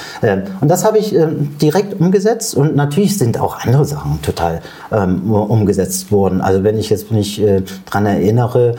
und 0.60 0.68
das 0.68 0.84
habe 0.84 0.98
ich 0.98 1.14
direkt 1.60 2.00
umgesetzt 2.00 2.54
und 2.54 2.75
natürlich 2.76 3.18
sind 3.18 3.40
auch 3.40 3.58
andere 3.58 3.84
Sachen 3.84 4.20
total 4.22 4.62
ähm, 4.92 5.32
umgesetzt 5.32 6.12
worden. 6.12 6.40
Also 6.40 6.62
wenn 6.62 6.78
ich 6.78 6.90
jetzt 6.90 7.10
mich 7.10 7.40
äh, 7.42 7.62
dran 7.86 8.06
erinnere, 8.06 8.76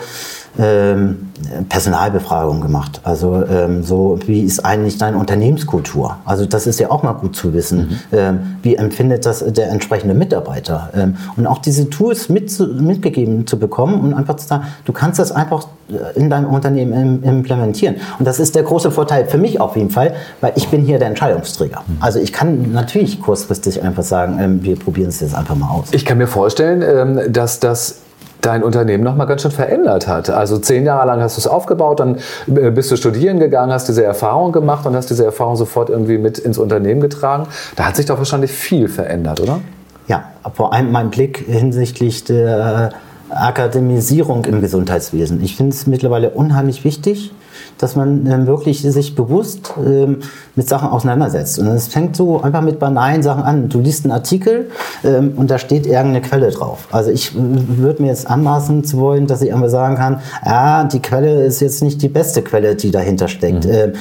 ähm, 0.60 1.28
Personalbefragung 1.70 2.62
gemacht. 2.62 3.02
Also 3.04 3.44
ähm, 3.46 3.84
so, 3.84 4.20
wie 4.26 4.42
ist 4.42 4.66
eigentlich 4.66 4.98
deine 4.98 5.18
Unternehmenskultur? 5.18 6.18
Also 6.26 6.46
das 6.46 6.68
ist 6.68 6.80
ja 6.80 6.90
auch 6.90 7.04
mal 7.04 7.14
gut 7.14 7.36
zu 7.36 7.54
wissen. 7.54 8.00
Mhm. 8.12 8.18
Ähm, 8.18 8.40
wie 8.64 8.76
empfindet 8.76 9.26
das 9.26 9.44
der 9.46 9.70
entsprechende 9.70 10.16
Mitarbeiter? 10.16 10.90
Ähm, 10.96 11.16
und 11.36 11.46
auch 11.46 11.60
diese 11.60 11.90
Tools 11.90 12.30
mit, 12.30 12.60
mitgegeben 12.60 13.46
zu 13.46 13.60
bekommen 13.60 14.02
und 14.02 14.14
einfach 14.14 14.36
zu 14.38 14.48
sagen, 14.48 14.66
du 14.86 14.94
kannst 14.94 15.20
das 15.20 15.32
einfach 15.32 15.68
äh, 15.90 16.20
in 16.20 16.30
deinem 16.30 16.48
Unternehmen 16.48 17.24
implementieren. 17.24 17.98
Und 18.18 18.26
das 18.26 18.40
ist 18.40 18.56
der 18.56 18.64
große 18.64 18.92
Vorteil 18.92 19.26
für 19.26 19.38
mich 19.38 19.62
auf 19.62 19.76
jeden 19.76 19.92
Fall, 19.92 20.16
weil 20.42 20.54
ich 20.56 20.70
bin 20.70 20.84
hier 20.84 20.98
der 20.98 21.10
Entscheidungsträger. 21.10 21.84
Mhm. 21.86 21.98
Also 22.00 22.20
ich 22.20 22.34
kann 22.34 22.72
natürlich 22.72 23.22
kurzfristig 23.22 23.84
einfach 23.84 24.04
sagen, 24.04 24.40
ähm, 24.40 24.64
wir 24.64 24.78
probieren 24.78 25.10
es 25.10 25.20
jetzt 25.20 25.36
einfach 25.36 25.56
mal 25.56 25.70
aus. 25.70 25.90
Ich 25.92 26.06
kann 26.06 26.18
mir 26.18 26.28
vorstellen, 26.28 26.82
ähm, 26.82 27.32
dass 27.32 27.60
das 27.60 28.00
dein 28.42 28.64
Unternehmen 28.64 29.04
noch 29.04 29.16
mal 29.16 29.26
ganz 29.26 29.42
schön 29.42 29.52
verändert 29.52 30.08
hat. 30.08 30.30
Also 30.30 30.58
zehn 30.58 30.86
Jahre 30.86 31.08
lang 31.08 31.22
hast 31.22 31.38
du 31.38 31.42
es 31.42 31.48
aufgebaut, 31.48 32.00
dann 32.00 32.18
äh, 32.48 32.72
bist 32.72 32.92
du 32.92 32.96
studieren 32.96 33.40
gegangen, 33.40 33.72
hast 33.72 33.88
diese 33.88 34.04
Erfahrung 34.04 34.52
gemacht 34.52 34.86
und 34.86 34.96
hast 34.96 35.10
diese 35.10 35.26
Erfahrung 35.26 35.56
sofort 35.56 35.90
irgendwie 35.90 36.18
mit 36.18 36.38
ins 36.38 36.58
Unternehmen 36.58 37.02
getragen. 37.02 37.48
Da 37.76 37.86
hat 37.86 37.96
sich 37.96 38.06
doch 38.06 38.18
wahrscheinlich 38.18 38.52
viel 38.52 38.88
verändert, 38.88 39.40
oder? 39.40 39.60
Ja, 40.08 40.26
vor 40.54 40.74
allem 40.74 40.92
mein 40.92 41.10
Blick 41.10 41.46
hinsichtlich 41.48 42.24
der 42.24 42.92
Akademisierung 43.30 44.46
im 44.46 44.62
Gesundheitswesen. 44.62 45.44
Ich 45.44 45.58
finde 45.58 45.74
es 45.74 45.86
mittlerweile 45.86 46.30
unheimlich 46.30 46.86
wichtig, 46.86 47.34
dass 47.78 47.96
man 47.96 48.26
ähm, 48.26 48.48
wirklich 48.48 48.82
sich 48.82 49.16
bewusst 49.16 49.74
ähm, 49.78 50.20
mit 50.56 50.68
Sachen 50.68 50.90
auseinandersetzt. 50.90 51.60
Und 51.60 51.68
es 51.68 51.88
fängt 51.88 52.16
so 52.16 52.42
einfach 52.42 52.62
mit 52.62 52.80
banalen 52.80 53.24
Sachen 53.24 53.44
an. 53.44 53.70
Du 53.70 53.80
liest 53.80 54.06
einen 54.06 54.12
Artikel 54.12 54.70
ähm, 55.04 55.34
und 55.36 55.52
da 55.52 55.58
steht 55.58 55.86
irgendeine 55.86 56.22
Quelle 56.22 56.50
drauf. 56.50 56.88
Also 56.92 57.12
ich 57.12 57.32
würde 57.36 58.02
mir 58.02 58.10
jetzt 58.10 58.28
anmaßen 58.30 58.84
zu 58.84 58.98
wollen, 58.98 59.28
dass 59.28 59.42
ich 59.42 59.54
einmal 59.54 59.70
sagen 59.70 59.96
kann, 59.96 60.22
ja, 60.46 60.84
die 60.86 61.02
Quelle 61.02 61.44
ist 61.44 61.60
jetzt 61.60 61.84
nicht 61.84 62.02
die 62.02 62.10
beste 62.10 62.42
Quelle, 62.42 62.76
die 62.76 62.92
dahinter 62.92 63.28
steckt. 63.28 63.66
Mhm. 63.66 63.72
Ähm, 63.72 63.94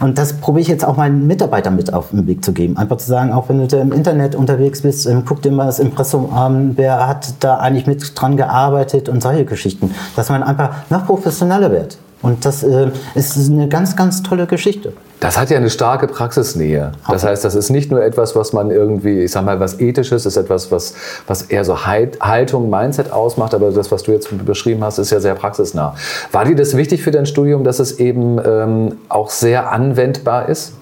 und 0.00 0.16
das 0.16 0.32
probiere 0.32 0.62
ich 0.62 0.68
jetzt 0.68 0.84
auch 0.84 0.96
meinen 0.96 1.26
Mitarbeitern 1.26 1.76
mit 1.76 1.92
auf 1.92 2.10
den 2.10 2.26
Weg 2.26 2.42
zu 2.42 2.52
geben. 2.52 2.78
Einfach 2.78 2.96
zu 2.96 3.06
sagen, 3.06 3.32
auch 3.32 3.50
wenn 3.50 3.68
du 3.68 3.76
im 3.76 3.92
Internet 3.92 4.34
unterwegs 4.34 4.80
bist, 4.80 5.06
ähm, 5.06 5.24
guck 5.26 5.42
dir 5.42 5.52
mal 5.52 5.66
das 5.66 5.78
Impressum 5.78 6.32
an, 6.32 6.72
wer 6.76 7.06
hat 7.06 7.34
da 7.40 7.58
eigentlich 7.58 7.86
mit 7.86 8.18
dran 8.18 8.38
gearbeitet 8.38 9.10
und 9.10 9.22
solche 9.22 9.44
Geschichten. 9.44 9.94
Dass 10.16 10.30
man 10.30 10.42
einfach 10.42 10.70
noch 10.88 11.06
professioneller 11.06 11.70
wird. 11.70 11.98
Und 12.22 12.44
das 12.44 12.62
äh, 12.62 12.90
ist 13.14 13.50
eine 13.50 13.68
ganz, 13.68 13.96
ganz 13.96 14.22
tolle 14.22 14.46
Geschichte. 14.46 14.92
Das 15.20 15.38
hat 15.38 15.50
ja 15.50 15.58
eine 15.58 15.68
starke 15.68 16.06
Praxisnähe. 16.06 16.92
Das 17.08 17.24
heißt, 17.24 17.44
das 17.44 17.54
ist 17.54 17.68
nicht 17.68 17.90
nur 17.90 18.02
etwas, 18.02 18.34
was 18.34 18.54
man 18.54 18.70
irgendwie, 18.70 19.24
ich 19.24 19.32
sag 19.32 19.44
mal, 19.44 19.60
was 19.60 19.78
ethisches, 19.78 20.24
ist 20.24 20.36
etwas, 20.36 20.72
was, 20.72 20.94
was 21.26 21.42
eher 21.42 21.64
so 21.64 21.84
Haltung, 21.84 22.70
Mindset 22.70 23.12
ausmacht, 23.12 23.54
aber 23.54 23.70
das, 23.70 23.90
was 23.90 24.02
du 24.02 24.12
jetzt 24.12 24.28
beschrieben 24.46 24.82
hast, 24.82 24.98
ist 24.98 25.10
ja 25.10 25.20
sehr 25.20 25.34
praxisnah. 25.34 25.94
War 26.32 26.46
dir 26.46 26.56
das 26.56 26.74
wichtig 26.74 27.02
für 27.02 27.10
dein 27.10 27.26
Studium, 27.26 27.64
dass 27.64 27.80
es 27.80 27.98
eben 27.98 28.38
ähm, 28.44 28.96
auch 29.10 29.28
sehr 29.28 29.70
anwendbar 29.72 30.48
ist? 30.48 30.72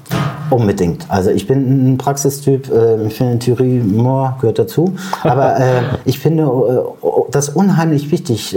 Unbedingt. 0.50 1.04
Also 1.09 1.30
ich 1.30 1.47
bin 1.47 1.95
ein 1.95 1.99
Praxistyp, 1.99 2.73
äh, 2.73 3.07
ich 3.07 3.14
finde 3.14 3.38
Theorie 3.40 3.80
more 3.80 4.37
gehört 4.40 4.59
dazu, 4.59 4.95
aber 5.23 5.59
äh, 5.59 5.83
ich 6.04 6.21
finde 6.21 6.45
äh, 6.45 7.07
das 7.30 7.49
unheimlich 7.50 8.11
wichtig. 8.11 8.57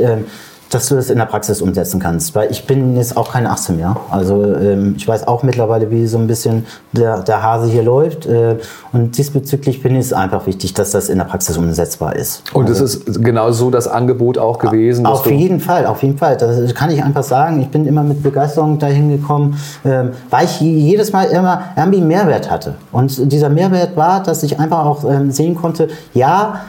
Dass 0.72 0.88
du 0.88 0.96
das 0.96 1.10
in 1.10 1.18
der 1.18 1.26
Praxis 1.26 1.62
umsetzen 1.62 2.00
kannst. 2.00 2.34
Weil 2.34 2.50
ich 2.50 2.66
bin 2.66 2.96
jetzt 2.96 3.16
auch 3.18 3.32
kein 3.32 3.46
18 3.46 3.78
mehr. 3.78 3.98
Also 4.10 4.44
ähm, 4.44 4.96
ich 4.98 5.08
weiß 5.08 5.28
auch 5.28 5.44
mittlerweile, 5.44 5.92
wie 5.92 6.08
so 6.08 6.18
ein 6.18 6.28
bisschen 6.28 6.66
der, 6.92 7.22
der 7.22 7.44
Hase 7.44 7.68
hier 7.68 7.84
läuft. 7.84 8.26
Äh, 8.26 8.58
und 8.94 9.18
diesbezüglich 9.18 9.80
finde 9.80 10.00
ich 10.00 10.08
es 10.08 10.14
einfach 10.14 10.48
wichtig, 10.48 10.74
dass 10.74 10.92
das 10.92 11.10
in 11.10 11.18
der 11.18 11.26
Praxis 11.26 11.58
umsetzbar 11.58 12.16
ist. 12.16 12.44
Und 12.54 12.68
also, 12.68 12.84
es 12.86 12.96
ist 12.96 13.24
genau 13.24 13.52
so 13.52 13.70
das 13.70 13.88
Angebot 13.88 14.38
auch 14.38 14.60
gewesen? 14.60 15.06
Auf 15.06 15.30
jeden 15.30 15.60
Fall, 15.60 15.86
auf 15.86 16.02
jeden 16.04 16.18
Fall. 16.18 16.38
Das 16.38 16.74
kann 16.74 16.90
ich 16.90 17.04
einfach 17.04 17.24
sagen. 17.24 17.62
Ich 17.62 17.70
bin 17.70 17.86
immer 17.86 18.04
mit 18.04 18.24
Begeisterung 18.24 18.80
dahin 18.80 19.10
gekommen, 19.10 19.58
ähm, 19.86 20.12
weil 20.30 20.46
ich 20.46 20.60
jedes 20.60 21.12
Mal 21.12 21.26
immer 21.26 21.64
irgendwie 21.76 22.02
Mehrwert 22.02 22.50
hatte. 22.50 22.76
Und 22.92 23.32
dieser 23.32 23.50
Mehrwert 23.50 23.96
war, 23.96 24.24
dass 24.24 24.44
ich 24.44 24.60
einfach 24.60 24.86
auch 24.86 25.04
ähm, 25.04 25.32
sehen 25.32 25.56
konnte, 25.56 25.90
ja, 26.14 26.62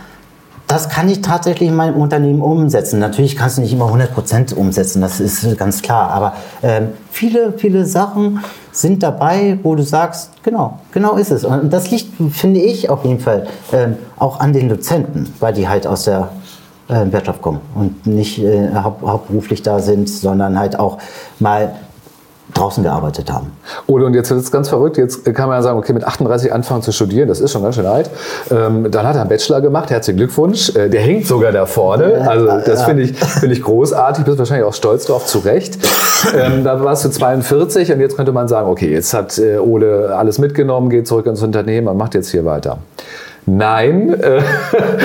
das 0.67 0.89
kann 0.89 1.09
ich 1.09 1.21
tatsächlich 1.21 1.69
in 1.69 1.77
meinem 1.77 1.97
Unternehmen 1.97 2.41
umsetzen. 2.41 2.99
Natürlich 2.99 3.37
kannst 3.37 3.59
du 3.59 3.63
nicht 3.63 3.73
immer 3.73 3.87
100% 3.87 4.55
umsetzen, 4.55 5.03
das 5.03 5.21
ist 5.21 5.59
ganz 5.59 5.83
klar. 5.83 6.11
Aber 6.11 6.35
ähm, 6.63 6.89
viele, 7.11 7.53
viele 7.57 7.85
Sachen 7.85 8.41
sind 8.71 9.03
dabei, 9.03 9.59
wo 9.63 9.75
du 9.75 9.83
sagst, 9.83 10.31
genau, 10.43 10.79
genau 10.93 11.17
ist 11.17 11.31
es. 11.31 11.45
Und 11.45 11.73
das 11.73 11.91
liegt, 11.91 12.15
finde 12.35 12.61
ich, 12.61 12.89
auf 12.89 13.05
jeden 13.05 13.21
Fall 13.21 13.47
ähm, 13.73 13.97
auch 14.19 14.41
an 14.41 14.53
den 14.53 14.69
Dozenten, 14.69 15.33
weil 15.41 15.53
die 15.53 15.69
halt 15.69 15.87
aus 15.87 16.05
der 16.05 16.31
äh, 16.89 17.13
Wirtschaft 17.13 17.43
kommen 17.43 17.61
und 17.75 18.07
nicht 18.07 18.39
äh, 18.39 18.71
haupt, 18.75 19.03
hauptberuflich 19.03 19.63
da 19.63 19.79
sind, 19.79 20.09
sondern 20.09 20.59
halt 20.59 20.79
auch 20.79 20.99
mal 21.39 21.75
draußen 22.55 22.83
gearbeitet 22.83 23.33
haben. 23.33 23.53
Oder 23.87 24.07
und 24.07 24.15
jetzt 24.15 24.31
wird 24.31 24.41
es 24.41 24.51
ganz 24.51 24.69
verrückt, 24.69 24.99
jetzt 24.99 25.25
kann 25.25 25.49
man 25.49 25.59
ja 25.59 25.63
sagen, 25.63 25.79
okay, 25.79 25.93
mit 25.93 26.05
38 26.05 26.53
anfangen 26.53 26.83
zu 26.83 26.93
studieren, 26.93 27.29
das 27.29 27.41
ist 27.41 27.53
schon 27.53 27.63
ganz 27.63 27.77
schön 27.77 27.87
alt. 27.87 28.11
Ähm, 28.51 28.91
dann 28.91 29.07
hat 29.07 29.15
er 29.15 29.23
einen 29.23 29.31
Bachelor 29.31 29.61
gemacht, 29.61 29.91
herzlichen 29.91 30.19
Glückwunsch. 30.19 30.75
Äh, 30.75 30.89
der 30.89 31.01
hängt 31.01 31.27
sogar 31.27 31.53
da 31.53 31.67
vorne, 31.67 32.29
also 32.29 32.47
das 32.47 32.81
ja. 32.81 32.87
finde 32.87 33.05
ich, 33.05 33.17
find 33.17 33.53
ich 33.53 33.63
großartig, 33.63 34.25
bist 34.25 34.39
wahrscheinlich 34.39 34.67
auch 34.67 34.75
stolz 34.75 35.07
drauf, 35.07 35.27
zu 35.27 35.39
Recht. 35.39 35.79
Ähm, 36.35 36.63
da 36.63 36.83
warst 36.85 37.05
du 37.05 37.09
42 37.09 37.93
und 37.93 38.01
jetzt 38.01 38.17
könnte 38.17 38.33
man 38.33 38.49
sagen, 38.49 38.69
okay, 38.69 38.93
jetzt 38.93 39.13
hat 39.15 39.39
äh, 39.39 39.59
Ole 39.59 40.15
alles 40.15 40.39
mitgenommen, 40.39 40.89
geht 40.91 41.09
zurück 41.09 41.27
ins 41.27 41.43
Unternehmen 41.43 41.89
und 41.89 41.97
macht 41.97 42.15
jetzt 42.15 42.31
hier 42.31 42.45
weiter. 42.45 42.79
Nein, 43.45 44.15
äh, 44.21 44.41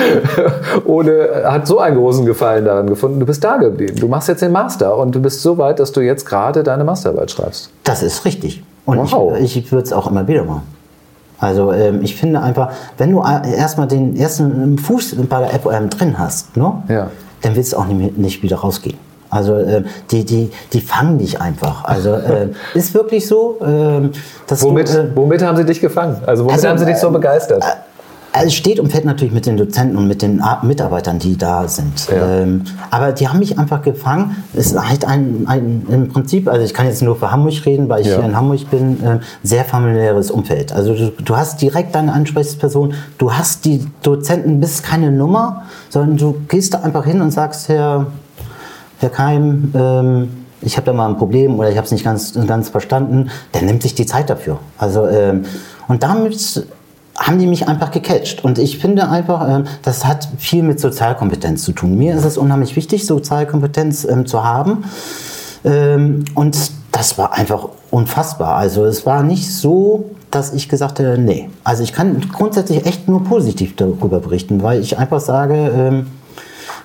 Ole 0.84 1.42
hat 1.44 1.66
so 1.66 1.80
einen 1.80 1.96
großen 1.96 2.24
Gefallen 2.24 2.64
daran 2.64 2.86
gefunden. 2.86 3.18
Du 3.18 3.26
bist 3.26 3.42
da 3.42 3.56
geblieben. 3.56 3.96
Du 3.98 4.06
machst 4.06 4.28
jetzt 4.28 4.42
den 4.42 4.52
Master 4.52 4.96
und 4.96 5.14
du 5.14 5.20
bist 5.20 5.42
so 5.42 5.58
weit, 5.58 5.80
dass 5.80 5.90
du 5.92 6.00
jetzt 6.00 6.24
gerade 6.24 6.62
deine 6.62 6.84
Masterarbeit 6.84 7.30
schreibst. 7.30 7.70
Das 7.82 8.02
ist 8.02 8.24
richtig. 8.24 8.62
Und 8.86 9.12
wow. 9.12 9.36
ich, 9.38 9.56
ich 9.56 9.72
würde 9.72 9.84
es 9.84 9.92
auch 9.92 10.08
immer 10.08 10.26
wieder 10.28 10.44
machen. 10.44 10.62
Also 11.40 11.72
ähm, 11.72 12.00
ich 12.02 12.16
finde 12.16 12.40
einfach, 12.40 12.70
wenn 12.96 13.12
du 13.12 13.22
erstmal 13.22 13.86
den 13.86 14.16
ersten 14.16 14.78
Fuß 14.78 15.16
bei 15.28 15.40
der 15.40 15.60
FOM 15.60 15.90
drin 15.90 16.18
hast, 16.18 16.56
ne, 16.56 16.82
ja. 16.88 17.10
dann 17.42 17.54
willst 17.54 17.72
du 17.72 17.76
auch 17.76 17.86
nicht, 17.86 18.18
nicht 18.18 18.42
wieder 18.42 18.56
rausgehen. 18.56 18.98
Also 19.30 19.56
äh, 19.56 19.84
die, 20.10 20.24
die, 20.24 20.50
die 20.72 20.80
fangen 20.80 21.18
dich 21.18 21.40
einfach. 21.40 21.84
Also 21.84 22.12
äh, 22.14 22.48
ist 22.74 22.94
wirklich 22.94 23.26
so. 23.26 23.58
Äh, 23.60 24.10
womit, 24.60 24.88
du, 24.88 24.98
äh, 25.00 25.16
womit 25.16 25.42
haben 25.42 25.56
sie 25.56 25.64
dich 25.64 25.80
gefangen? 25.80 26.16
Also 26.26 26.44
womit 26.44 26.56
also, 26.56 26.68
haben 26.68 26.78
sie 26.78 26.86
dich 26.86 26.96
so 26.96 27.10
begeistert? 27.10 27.62
Also 28.38 28.48
es 28.48 28.54
steht 28.54 28.78
und 28.78 28.90
fällt 28.90 29.04
natürlich 29.04 29.34
mit 29.34 29.46
den 29.46 29.56
Dozenten 29.56 29.96
und 29.96 30.06
mit 30.06 30.22
den 30.22 30.42
Mitarbeitern, 30.62 31.18
die 31.18 31.36
da 31.36 31.66
sind. 31.66 32.08
Ja. 32.08 32.42
Ähm, 32.42 32.62
aber 32.90 33.12
die 33.12 33.28
haben 33.28 33.40
mich 33.40 33.58
einfach 33.58 33.82
gefangen. 33.82 34.36
Es 34.54 34.66
ist 34.66 34.88
halt 34.88 35.04
ein, 35.04 35.44
ein, 35.46 35.86
im 35.88 36.08
Prinzip, 36.08 36.48
also 36.48 36.64
ich 36.64 36.72
kann 36.72 36.86
jetzt 36.86 37.02
nur 37.02 37.16
für 37.16 37.32
Hamburg 37.32 37.66
reden, 37.66 37.88
weil 37.88 38.02
ich 38.02 38.06
ja. 38.06 38.16
hier 38.16 38.24
in 38.24 38.36
Hamburg 38.36 38.70
bin, 38.70 39.02
äh, 39.04 39.18
sehr 39.42 39.64
familiäres 39.64 40.30
Umfeld. 40.30 40.72
Also 40.72 40.94
du, 40.94 41.10
du, 41.10 41.36
hast 41.36 41.60
direkt 41.60 41.94
deine 41.94 42.12
Ansprechperson, 42.12 42.94
du 43.18 43.32
hast 43.32 43.64
die 43.64 43.84
Dozenten, 44.02 44.60
bist 44.60 44.84
keine 44.84 45.10
Nummer, 45.10 45.64
sondern 45.88 46.16
du 46.16 46.36
gehst 46.48 46.74
da 46.74 46.80
einfach 46.80 47.04
hin 47.04 47.20
und 47.20 47.32
sagst, 47.32 47.68
Herr, 47.68 48.06
Herr 49.00 49.10
Keim, 49.10 49.72
ähm, 49.74 50.28
ich 50.60 50.76
habe 50.76 50.86
da 50.86 50.92
mal 50.92 51.08
ein 51.08 51.16
Problem 51.16 51.58
oder 51.58 51.70
ich 51.70 51.76
habe 51.76 51.86
es 51.86 51.92
nicht 51.92 52.04
ganz, 52.04 52.38
ganz 52.46 52.68
verstanden, 52.68 53.30
der 53.54 53.62
nimmt 53.62 53.82
sich 53.82 53.94
die 53.94 54.06
Zeit 54.06 54.30
dafür. 54.30 54.58
Also, 54.76 55.06
ähm, 55.06 55.44
und 55.86 56.02
damit 56.02 56.68
haben 57.18 57.38
die 57.38 57.46
mich 57.46 57.68
einfach 57.68 57.90
gecatcht. 57.90 58.44
Und 58.44 58.58
ich 58.58 58.78
finde 58.78 59.08
einfach, 59.08 59.48
ähm, 59.48 59.64
das 59.82 60.04
hat 60.04 60.28
viel 60.38 60.62
mit 60.62 60.80
Sozialkompetenz 60.80 61.64
zu 61.64 61.72
tun. 61.72 61.96
Mir 61.96 62.14
ist 62.14 62.24
es 62.24 62.38
unheimlich 62.38 62.76
wichtig, 62.76 63.06
Sozialkompetenz 63.06 64.04
ähm, 64.04 64.26
zu 64.26 64.44
haben. 64.44 64.84
Ähm, 65.64 66.24
und 66.34 66.56
das 66.92 67.18
war 67.18 67.32
einfach 67.32 67.68
unfassbar. 67.90 68.56
Also 68.56 68.84
es 68.84 69.04
war 69.04 69.22
nicht 69.22 69.52
so, 69.52 70.10
dass 70.30 70.52
ich 70.52 70.68
gesagt 70.68 71.00
habe, 71.00 71.18
nee. 71.18 71.48
Also 71.64 71.82
ich 71.82 71.92
kann 71.92 72.20
grundsätzlich 72.32 72.86
echt 72.86 73.08
nur 73.08 73.24
positiv 73.24 73.76
darüber 73.76 74.20
berichten, 74.20 74.62
weil 74.62 74.80
ich 74.80 74.98
einfach 74.98 75.20
sage, 75.20 76.04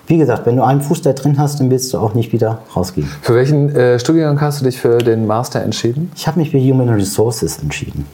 wie 0.07 0.17
gesagt, 0.17 0.45
wenn 0.45 0.57
du 0.57 0.63
einen 0.63 0.81
Fuß 0.81 1.01
da 1.01 1.13
drin 1.13 1.37
hast, 1.37 1.59
dann 1.59 1.69
willst 1.69 1.93
du 1.93 1.97
auch 1.97 2.13
nicht 2.13 2.33
wieder 2.33 2.59
rausgehen. 2.75 3.09
Für 3.21 3.35
welchen 3.35 3.73
äh, 3.75 3.99
Studiengang 3.99 4.39
hast 4.41 4.61
du 4.61 4.65
dich 4.65 4.79
für 4.79 4.97
den 4.97 5.25
Master 5.25 5.61
entschieden? 5.61 6.11
Ich 6.15 6.27
habe 6.27 6.39
mich 6.39 6.51
für 6.51 6.59
Human 6.59 6.89
Resources 6.89 7.59
entschieden. 7.59 8.05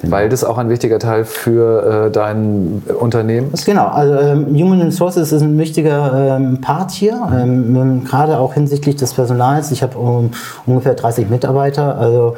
Genau. 0.00 0.16
Weil 0.16 0.28
das 0.28 0.44
auch 0.44 0.58
ein 0.58 0.68
wichtiger 0.68 0.98
Teil 1.00 1.24
für 1.24 2.06
äh, 2.06 2.10
dein 2.10 2.82
Unternehmen 3.00 3.52
ist? 3.52 3.66
Genau, 3.66 3.86
also 3.86 4.14
ähm, 4.14 4.46
Human 4.54 4.80
Resources 4.80 5.32
ist 5.32 5.42
ein 5.42 5.58
wichtiger 5.58 6.36
ähm, 6.36 6.60
Part 6.60 6.92
hier, 6.92 7.20
ähm, 7.32 7.74
ähm 7.74 8.04
gerade 8.04 8.38
auch 8.38 8.54
hinsichtlich 8.54 8.94
des 8.94 9.12
Personals. 9.14 9.72
Ich 9.72 9.82
habe 9.82 9.98
um, 9.98 10.30
ungefähr 10.66 10.94
30 10.94 11.28
Mitarbeiter. 11.30 11.98
Also 11.98 12.36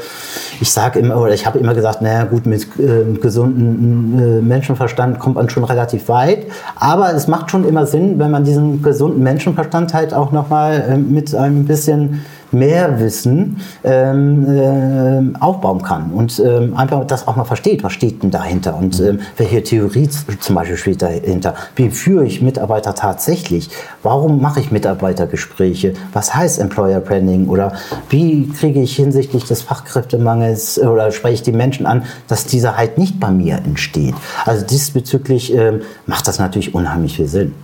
ich 0.61 0.73
sage 0.73 1.01
immer, 1.01 1.21
oder 1.21 1.35
ich 1.35 1.45
habe 1.45 1.59
immer 1.59 1.75
gesagt, 1.75 2.01
naja 2.01 2.25
gut, 2.25 2.47
mit 2.47 2.67
äh, 2.79 3.19
gesundem 3.21 4.19
äh, 4.19 4.41
Menschenverstand 4.41 5.19
kommt 5.19 5.37
man 5.37 5.51
schon 5.51 5.65
relativ 5.65 6.09
weit. 6.09 6.47
Aber 6.77 7.13
es 7.15 7.29
macht 7.29 7.51
schon 7.51 7.69
immer 7.69 7.85
Sinn, 7.85 8.19
wenn 8.19 8.31
man 8.31 8.45
diesen 8.45 8.83
gesunden 8.83 9.23
Menschenverstand 9.23 9.93
halt 9.93 10.15
auch 10.15 10.33
nochmal 10.33 10.83
äh, 10.89 10.97
mit 10.97 11.35
ein 11.35 11.67
bisschen 11.67 12.23
mehr 12.53 12.99
Wissen 13.01 13.61
ähm, 13.85 14.47
äh, 14.49 15.39
aufbauen 15.41 15.83
kann 15.83 16.11
und 16.13 16.41
ähm, 16.45 16.77
einfach 16.77 17.07
das 17.07 17.27
auch 17.29 17.37
mal 17.37 17.45
versteht, 17.45 17.83
was 17.83 17.93
steht 17.93 18.23
denn 18.23 18.31
dahinter 18.31 18.77
und 18.77 18.99
mhm. 18.99 19.07
ähm, 19.07 19.21
welche 19.37 19.63
Theorie 19.63 20.09
zum 20.09 20.55
Beispiel 20.55 20.77
steht 20.77 21.03
dahinter. 21.03 21.55
Wie 21.77 21.91
führe 21.91 22.25
ich 22.25 22.43
Mitarbeiter 22.43 22.95
tatsächlich? 22.95 23.71
Warum 24.03 24.41
mache 24.41 24.61
ich 24.61 24.71
Mitarbeitergespräche? 24.71 25.95
Was 26.13 26.35
heißt 26.35 26.59
Employer 26.59 27.01
Branding 27.01 27.49
oder 27.49 27.73
wie 28.09 28.49
kriege 28.49 28.81
ich 28.81 28.97
hinsichtlich 28.97 29.45
des 29.45 29.63
Fachkräftemangels 29.63 30.79
oder 30.79 31.13
spreche 31.13 31.35
ich 31.35 31.43
die 31.43 31.53
Menschen 31.53 31.87
an, 31.87 32.05
dass 32.29 32.47
dieser 32.47 32.77
halt 32.77 32.99
nicht 32.99 33.21
bei 33.21 33.31
mir 33.31 33.57
entsteht? 33.57 34.15
Also 34.45 34.67
diesbezüglich 34.67 35.55
ähm, 35.55 35.83
macht 36.07 36.27
das 36.29 36.39
natürlich 36.39 36.75
unheimlich 36.75 37.17
viel 37.17 37.29
Sinn. 37.29 37.55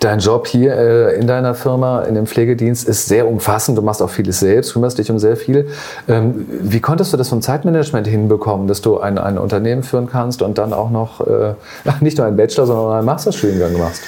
Dein 0.00 0.20
Job 0.20 0.46
hier 0.46 0.74
äh, 0.76 1.18
in 1.18 1.26
deiner 1.26 1.54
Firma, 1.54 2.02
in 2.02 2.14
dem 2.14 2.26
Pflegedienst, 2.26 2.88
ist 2.88 3.08
sehr 3.08 3.28
umfassend. 3.28 3.76
Du 3.76 3.82
machst 3.82 4.02
auch 4.02 4.10
vieles 4.10 4.40
selbst, 4.40 4.72
kümmerst 4.72 4.98
dich 4.98 5.10
um 5.10 5.18
sehr 5.18 5.36
viel. 5.36 5.68
Ähm, 6.08 6.46
wie 6.48 6.80
konntest 6.80 7.12
du 7.12 7.16
das 7.16 7.28
vom 7.28 7.42
Zeitmanagement 7.42 8.06
hinbekommen, 8.06 8.68
dass 8.68 8.80
du 8.80 8.98
ein, 8.98 9.18
ein 9.18 9.38
Unternehmen 9.38 9.82
führen 9.82 10.08
kannst 10.08 10.42
und 10.42 10.58
dann 10.58 10.72
auch 10.72 10.90
noch 10.90 11.20
äh, 11.26 11.54
nicht 12.00 12.18
nur 12.18 12.26
einen 12.26 12.36
Bachelor, 12.36 12.66
sondern 12.66 12.92
einen 12.92 13.06
Masterstudiengang 13.06 13.78
machst? 13.78 14.02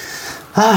Ah, 0.53 0.75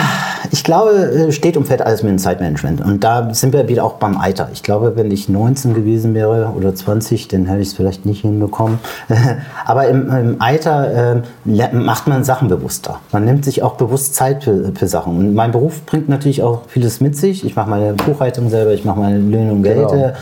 ich 0.52 0.62
glaube, 0.62 0.90
äh, 0.92 1.32
steht 1.32 1.56
und 1.56 1.66
fällt 1.66 1.82
alles 1.82 2.02
mit 2.02 2.10
dem 2.10 2.18
Zeitmanagement. 2.18 2.80
Und 2.80 3.02
da 3.02 3.34
sind 3.34 3.52
wir 3.52 3.66
wieder 3.68 3.82
auch 3.82 3.94
beim 3.94 4.16
Alter. 4.18 4.48
Ich 4.52 4.62
glaube, 4.62 4.92
wenn 4.94 5.10
ich 5.10 5.28
19 5.28 5.74
gewesen 5.74 6.14
wäre 6.14 6.52
oder 6.56 6.74
20, 6.74 7.26
dann 7.28 7.46
hätte 7.46 7.60
ich 7.60 7.68
es 7.68 7.74
vielleicht 7.74 8.06
nicht 8.06 8.20
hinbekommen. 8.20 8.78
Aber 9.64 9.88
im, 9.88 10.08
im 10.10 10.37
Alter 10.40 11.22
äh, 11.44 11.72
macht 11.72 12.06
man 12.06 12.22
Sachen 12.22 12.48
bewusster. 12.48 13.00
Man 13.10 13.24
nimmt 13.24 13.44
sich 13.44 13.62
auch 13.62 13.74
bewusst 13.74 14.14
Zeit 14.14 14.44
für, 14.44 14.72
für, 14.74 14.87
Sachen. 14.87 15.18
Und 15.18 15.34
mein 15.34 15.50
Beruf 15.50 15.84
bringt 15.87 16.08
natürlich 16.08 16.42
auch 16.42 16.62
vieles 16.68 17.00
mit 17.00 17.16
sich. 17.16 17.44
Ich 17.44 17.56
mache 17.56 17.68
meine 17.68 17.94
Buchhaltung 17.94 18.50
selber, 18.50 18.72
ich 18.72 18.84
mache 18.84 19.00
meine 19.00 19.18
Löhne 19.18 19.52
und 19.52 19.64
Geld 19.64 19.88
genau. 19.88 20.12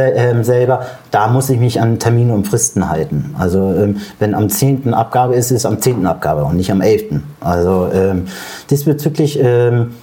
äh, 0.00 0.42
selber. 0.42 0.86
Da 1.10 1.28
muss 1.28 1.50
ich 1.50 1.58
mich 1.58 1.80
an 1.80 1.98
Termine 1.98 2.32
und 2.32 2.46
Fristen 2.46 2.88
halten. 2.88 3.34
Also 3.38 3.74
ähm, 3.74 3.96
wenn 4.18 4.34
am 4.34 4.48
10. 4.48 4.94
Abgabe 4.94 5.34
ist, 5.34 5.50
ist 5.50 5.66
am 5.66 5.80
10. 5.80 6.06
Abgabe 6.06 6.44
und 6.44 6.56
nicht 6.56 6.70
am 6.70 6.80
11. 6.80 7.20
Also 7.40 7.88
ähm, 7.92 8.26
diesbezüglich 9.02 9.38
ähm, 9.42 9.94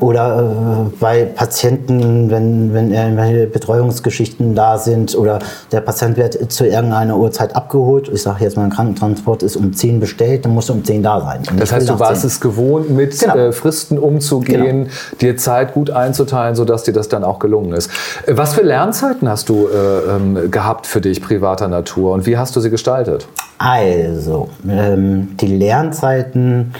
oder 0.00 0.90
äh, 0.90 0.96
bei 0.98 1.24
Patienten, 1.24 2.28
wenn, 2.28 2.74
wenn 2.74 2.92
irgendwelche 2.92 3.46
Betreuungsgeschichten 3.46 4.56
da 4.56 4.76
sind 4.76 5.16
oder 5.16 5.38
der 5.70 5.82
Patient 5.82 6.16
wird 6.16 6.50
zu 6.50 6.66
irgendeiner 6.66 7.16
Uhrzeit 7.16 7.54
abgeholt. 7.54 8.10
Ich 8.12 8.22
sage 8.22 8.42
jetzt 8.42 8.56
mal, 8.56 8.64
ein 8.64 8.70
Krankentransport 8.70 9.44
ist 9.44 9.54
um 9.54 9.72
10 9.72 10.00
bestellt, 10.00 10.44
dann 10.44 10.52
muss 10.52 10.68
er 10.68 10.74
um 10.74 10.84
10 10.84 11.04
da 11.04 11.20
sein. 11.20 11.42
Das 11.56 11.72
heißt, 11.72 11.88
du 11.88 11.98
warst 12.00 12.22
10. 12.22 12.28
es 12.28 12.40
gewohnt, 12.40 12.90
mit 12.90 13.16
genau. 13.20 13.36
äh, 13.36 13.52
Fristen 13.52 13.98
umzugehen, 13.98 14.84
genau. 14.84 14.90
dir 15.20 15.36
Zeit 15.36 15.74
gut 15.74 15.90
einzuteilen, 15.90 16.56
sodass 16.56 16.82
dir 16.82 16.92
das 16.92 17.08
dann 17.08 17.22
auch 17.22 17.38
gelungen 17.38 17.72
ist. 17.72 17.88
Äh, 18.26 18.36
was 18.36 18.54
für 18.54 18.62
Lernzeiten 18.62 19.28
hast 19.28 19.48
du 19.48 19.68
äh, 19.68 20.16
ähm, 20.16 20.50
gehabt 20.50 20.88
für 20.88 21.00
dich 21.00 21.22
privater 21.22 21.68
Natur 21.68 22.14
und 22.14 22.26
wie 22.26 22.36
hast 22.36 22.56
du 22.56 22.60
sie 22.60 22.70
gestaltet? 22.70 23.28
Also, 23.58 24.48
ähm, 24.68 25.36
die 25.40 25.46
Lernzeiten 25.46 26.72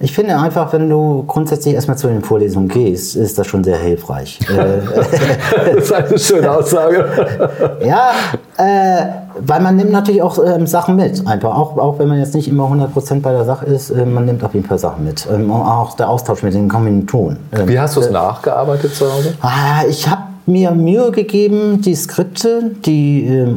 ich 0.00 0.12
finde 0.12 0.36
einfach, 0.36 0.72
wenn 0.72 0.90
du 0.90 1.24
grundsätzlich 1.26 1.74
erstmal 1.74 1.96
zu 1.96 2.08
den 2.08 2.22
Vorlesungen 2.22 2.68
gehst, 2.68 3.16
ist 3.16 3.38
das 3.38 3.46
schon 3.46 3.62
sehr 3.62 3.78
hilfreich. 3.78 4.38
das 4.48 5.84
ist 5.84 5.92
eine 5.92 6.18
schöne 6.18 6.50
Aussage. 6.50 7.06
ja, 7.86 8.10
äh, 8.56 9.06
weil 9.38 9.60
man 9.60 9.76
nimmt 9.76 9.92
natürlich 9.92 10.20
auch 10.20 10.38
ähm, 10.44 10.66
Sachen 10.66 10.96
mit. 10.96 11.26
Einfach 11.26 11.56
auch, 11.56 11.78
auch 11.78 11.98
wenn 11.98 12.08
man 12.08 12.18
jetzt 12.18 12.34
nicht 12.34 12.48
immer 12.48 12.64
100% 12.64 13.20
bei 13.20 13.32
der 13.32 13.44
Sache 13.44 13.66
ist, 13.66 13.90
äh, 13.90 14.04
man 14.04 14.24
nimmt 14.24 14.42
auf 14.44 14.54
jeden 14.54 14.66
Fall 14.66 14.78
Sachen 14.78 15.04
mit. 15.04 15.26
Ähm, 15.32 15.50
auch 15.50 15.96
der 15.96 16.08
Austausch 16.08 16.42
mit 16.42 16.54
den 16.54 16.68
Kommilitonen. 16.68 17.38
Ähm, 17.52 17.68
Wie 17.68 17.78
hast 17.78 17.96
du 17.96 18.00
es 18.00 18.08
äh, 18.08 18.12
nachgearbeitet 18.12 18.94
zu 18.94 19.10
Hause? 19.12 19.34
Ah, 19.40 19.84
ich 19.88 20.08
habe 20.08 20.22
mir 20.46 20.72
Mühe 20.72 21.10
gegeben, 21.10 21.80
die 21.80 21.94
Skripte, 21.94 22.72
die 22.84 23.26
äh, 23.26 23.48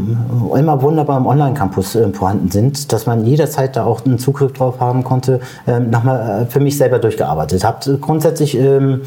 immer 0.58 0.82
wunderbar 0.82 1.18
im 1.18 1.26
Online-Campus 1.26 1.96
äh, 1.96 2.10
vorhanden 2.14 2.50
sind, 2.50 2.94
dass 2.94 3.06
man 3.06 3.26
jederzeit 3.26 3.76
da 3.76 3.84
auch 3.84 4.06
einen 4.06 4.20
Zugriff 4.20 4.54
drauf 4.54 4.80
haben 4.80 5.04
konnte, 5.04 5.42
äh, 5.66 5.80
nochmal 5.80 6.44
äh, 6.44 6.46
für 6.46 6.60
mich 6.60 6.78
selber 6.78 7.00
durchgearbeitet. 7.00 7.64
Habt 7.64 7.90
grundsätzlich 8.02 8.58
ähm, 8.58 9.02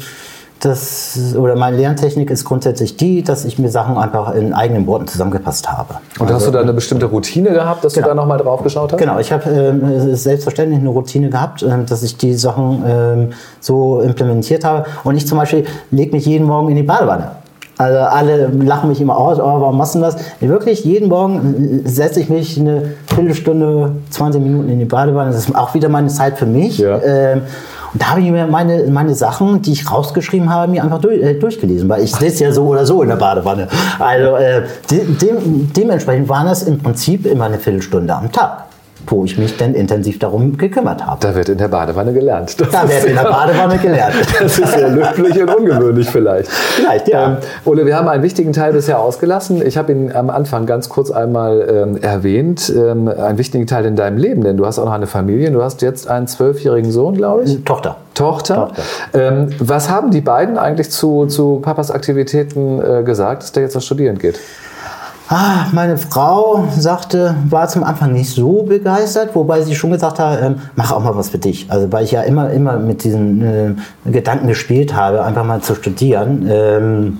das, 0.61 1.35
oder 1.35 1.55
meine 1.55 1.77
Lerntechnik 1.77 2.29
ist 2.29 2.45
grundsätzlich 2.45 2.95
die, 2.95 3.23
dass 3.23 3.45
ich 3.45 3.57
mir 3.57 3.69
Sachen 3.69 3.97
einfach 3.97 4.35
in 4.35 4.53
eigenen 4.53 4.85
Worten 4.85 5.07
zusammengepasst 5.07 5.71
habe. 5.71 5.95
Und 6.19 6.27
also, 6.27 6.35
hast 6.35 6.47
du 6.47 6.51
da 6.51 6.61
eine 6.61 6.73
bestimmte 6.73 7.07
Routine 7.07 7.51
gehabt, 7.51 7.83
dass 7.83 7.93
genau. 7.93 8.07
du 8.07 8.09
da 8.11 8.15
nochmal 8.15 8.37
drauf 8.37 8.61
geschaut 8.61 8.91
hast? 8.91 8.99
Genau, 8.99 9.17
ich 9.17 9.31
habe 9.31 9.49
äh, 9.49 10.15
selbstverständlich 10.15 10.79
eine 10.79 10.89
Routine 10.89 11.29
gehabt, 11.29 11.63
äh, 11.63 11.83
dass 11.83 12.03
ich 12.03 12.17
die 12.17 12.35
Sachen 12.35 12.85
äh, 12.85 13.33
so 13.59 14.01
implementiert 14.01 14.63
habe. 14.63 14.85
Und 15.03 15.17
ich 15.17 15.25
zum 15.25 15.39
Beispiel 15.39 15.65
lege 15.89 16.11
mich 16.11 16.27
jeden 16.27 16.45
Morgen 16.45 16.69
in 16.69 16.75
die 16.75 16.83
Badewanne. 16.83 17.40
Also 17.77 17.97
alle 17.97 18.47
lachen 18.47 18.89
mich 18.89 19.01
immer 19.01 19.17
aus, 19.17 19.39
oh, 19.39 19.43
warum 19.43 19.77
machst 19.77 19.95
du 19.95 19.99
das? 19.99 20.15
Wirklich, 20.39 20.85
jeden 20.85 21.09
Morgen 21.09 21.81
setze 21.85 22.19
ich 22.19 22.29
mich 22.29 22.59
eine 22.59 22.93
Viertelstunde, 23.07 23.93
20 24.11 24.41
Minuten 24.41 24.69
in 24.69 24.79
die 24.79 24.85
Badewanne. 24.85 25.31
Das 25.31 25.47
ist 25.47 25.55
auch 25.55 25.73
wieder 25.73 25.89
meine 25.89 26.09
Zeit 26.09 26.37
für 26.37 26.45
mich. 26.45 26.77
Ja. 26.77 27.01
Ähm, 27.01 27.41
und 27.93 28.01
da 28.01 28.11
habe 28.11 28.21
ich 28.21 28.31
mir 28.31 28.47
meine, 28.47 28.83
meine 28.89 29.15
Sachen, 29.15 29.61
die 29.61 29.73
ich 29.73 29.91
rausgeschrieben 29.91 30.53
habe, 30.53 30.71
mir 30.71 30.83
einfach 30.83 30.99
durch, 30.99 31.21
äh, 31.21 31.33
durchgelesen, 31.33 31.89
weil 31.89 32.03
ich 32.03 32.13
sitze 32.13 32.45
ja 32.45 32.51
so 32.51 32.67
oder 32.67 32.85
so 32.85 33.01
in 33.01 33.09
der 33.09 33.17
Badewanne. 33.17 33.67
Also 33.99 34.35
äh, 34.35 34.61
de, 34.89 35.01
dementsprechend 35.75 36.29
waren 36.29 36.47
das 36.47 36.63
im 36.63 36.79
Prinzip 36.79 37.25
immer 37.25 37.45
eine 37.45 37.57
Viertelstunde 37.57 38.13
am 38.13 38.31
Tag 38.31 38.65
wo 39.07 39.25
ich 39.25 39.37
mich 39.37 39.57
dann 39.57 39.73
intensiv 39.73 40.19
darum 40.19 40.57
gekümmert 40.57 41.05
habe. 41.05 41.17
Da 41.19 41.35
wird 41.35 41.49
in 41.49 41.57
der 41.57 41.67
Badewanne 41.67 42.13
gelernt. 42.13 42.59
Das 42.59 42.69
da 42.69 42.87
wird 42.87 43.05
in 43.05 43.15
der 43.15 43.23
Badewanne 43.23 43.77
gelernt. 43.77 44.15
Das 44.41 44.57
ist 44.57 44.73
sehr 44.73 44.89
löblich 44.89 45.39
und 45.41 45.53
ungewöhnlich 45.53 46.09
vielleicht. 46.09 46.49
Vielleicht, 46.49 47.07
ja. 47.07 47.33
Ähm, 47.33 47.37
Ole, 47.65 47.85
wir 47.85 47.95
haben 47.95 48.07
einen 48.07 48.23
wichtigen 48.23 48.53
Teil 48.53 48.73
bisher 48.73 48.99
ausgelassen. 48.99 49.65
Ich 49.65 49.77
habe 49.77 49.91
ihn 49.91 50.11
am 50.11 50.29
Anfang 50.29 50.65
ganz 50.65 50.89
kurz 50.89 51.11
einmal 51.11 51.67
ähm, 51.69 51.97
erwähnt. 51.97 52.73
Ähm, 52.75 53.07
einen 53.07 53.37
wichtigen 53.37 53.67
Teil 53.67 53.85
in 53.85 53.95
deinem 53.95 54.17
Leben, 54.17 54.43
denn 54.43 54.57
du 54.57 54.65
hast 54.65 54.79
auch 54.79 54.85
noch 54.85 54.93
eine 54.93 55.07
Familie. 55.07 55.51
Du 55.51 55.61
hast 55.61 55.81
jetzt 55.81 56.07
einen 56.09 56.27
zwölfjährigen 56.27 56.91
Sohn, 56.91 57.15
glaube 57.15 57.43
ich. 57.43 57.63
Tochter. 57.63 57.97
Tochter. 58.13 58.55
Tochter. 58.55 58.83
Ähm, 59.13 59.49
was 59.59 59.89
haben 59.89 60.11
die 60.11 60.21
beiden 60.21 60.57
eigentlich 60.57 60.89
zu, 60.91 61.27
zu 61.27 61.59
Papas 61.61 61.91
Aktivitäten 61.91 62.81
äh, 62.81 63.03
gesagt, 63.03 63.43
dass 63.43 63.51
der 63.51 63.63
jetzt 63.63 63.75
noch 63.75 63.81
studieren 63.81 64.17
geht? 64.17 64.39
Ah, 65.33 65.67
meine 65.71 65.97
Frau 65.97 66.65
sagte, 66.77 67.37
war 67.47 67.65
zum 67.69 67.85
Anfang 67.85 68.11
nicht 68.11 68.31
so 68.31 68.63
begeistert, 68.63 69.33
wobei 69.33 69.61
sie 69.61 69.75
schon 69.75 69.91
gesagt 69.91 70.19
hat, 70.19 70.41
ähm, 70.43 70.55
mach 70.75 70.91
auch 70.91 71.01
mal 71.01 71.15
was 71.15 71.29
für 71.29 71.37
dich. 71.37 71.71
Also 71.71 71.89
weil 71.89 72.03
ich 72.03 72.11
ja 72.11 72.23
immer, 72.23 72.49
immer 72.49 72.77
mit 72.77 73.05
diesen 73.05 73.41
äh, 73.41 74.11
Gedanken 74.11 74.49
gespielt 74.49 74.93
habe, 74.93 75.23
einfach 75.23 75.45
mal 75.45 75.61
zu 75.61 75.73
studieren, 75.75 76.45
ähm, 76.51 77.19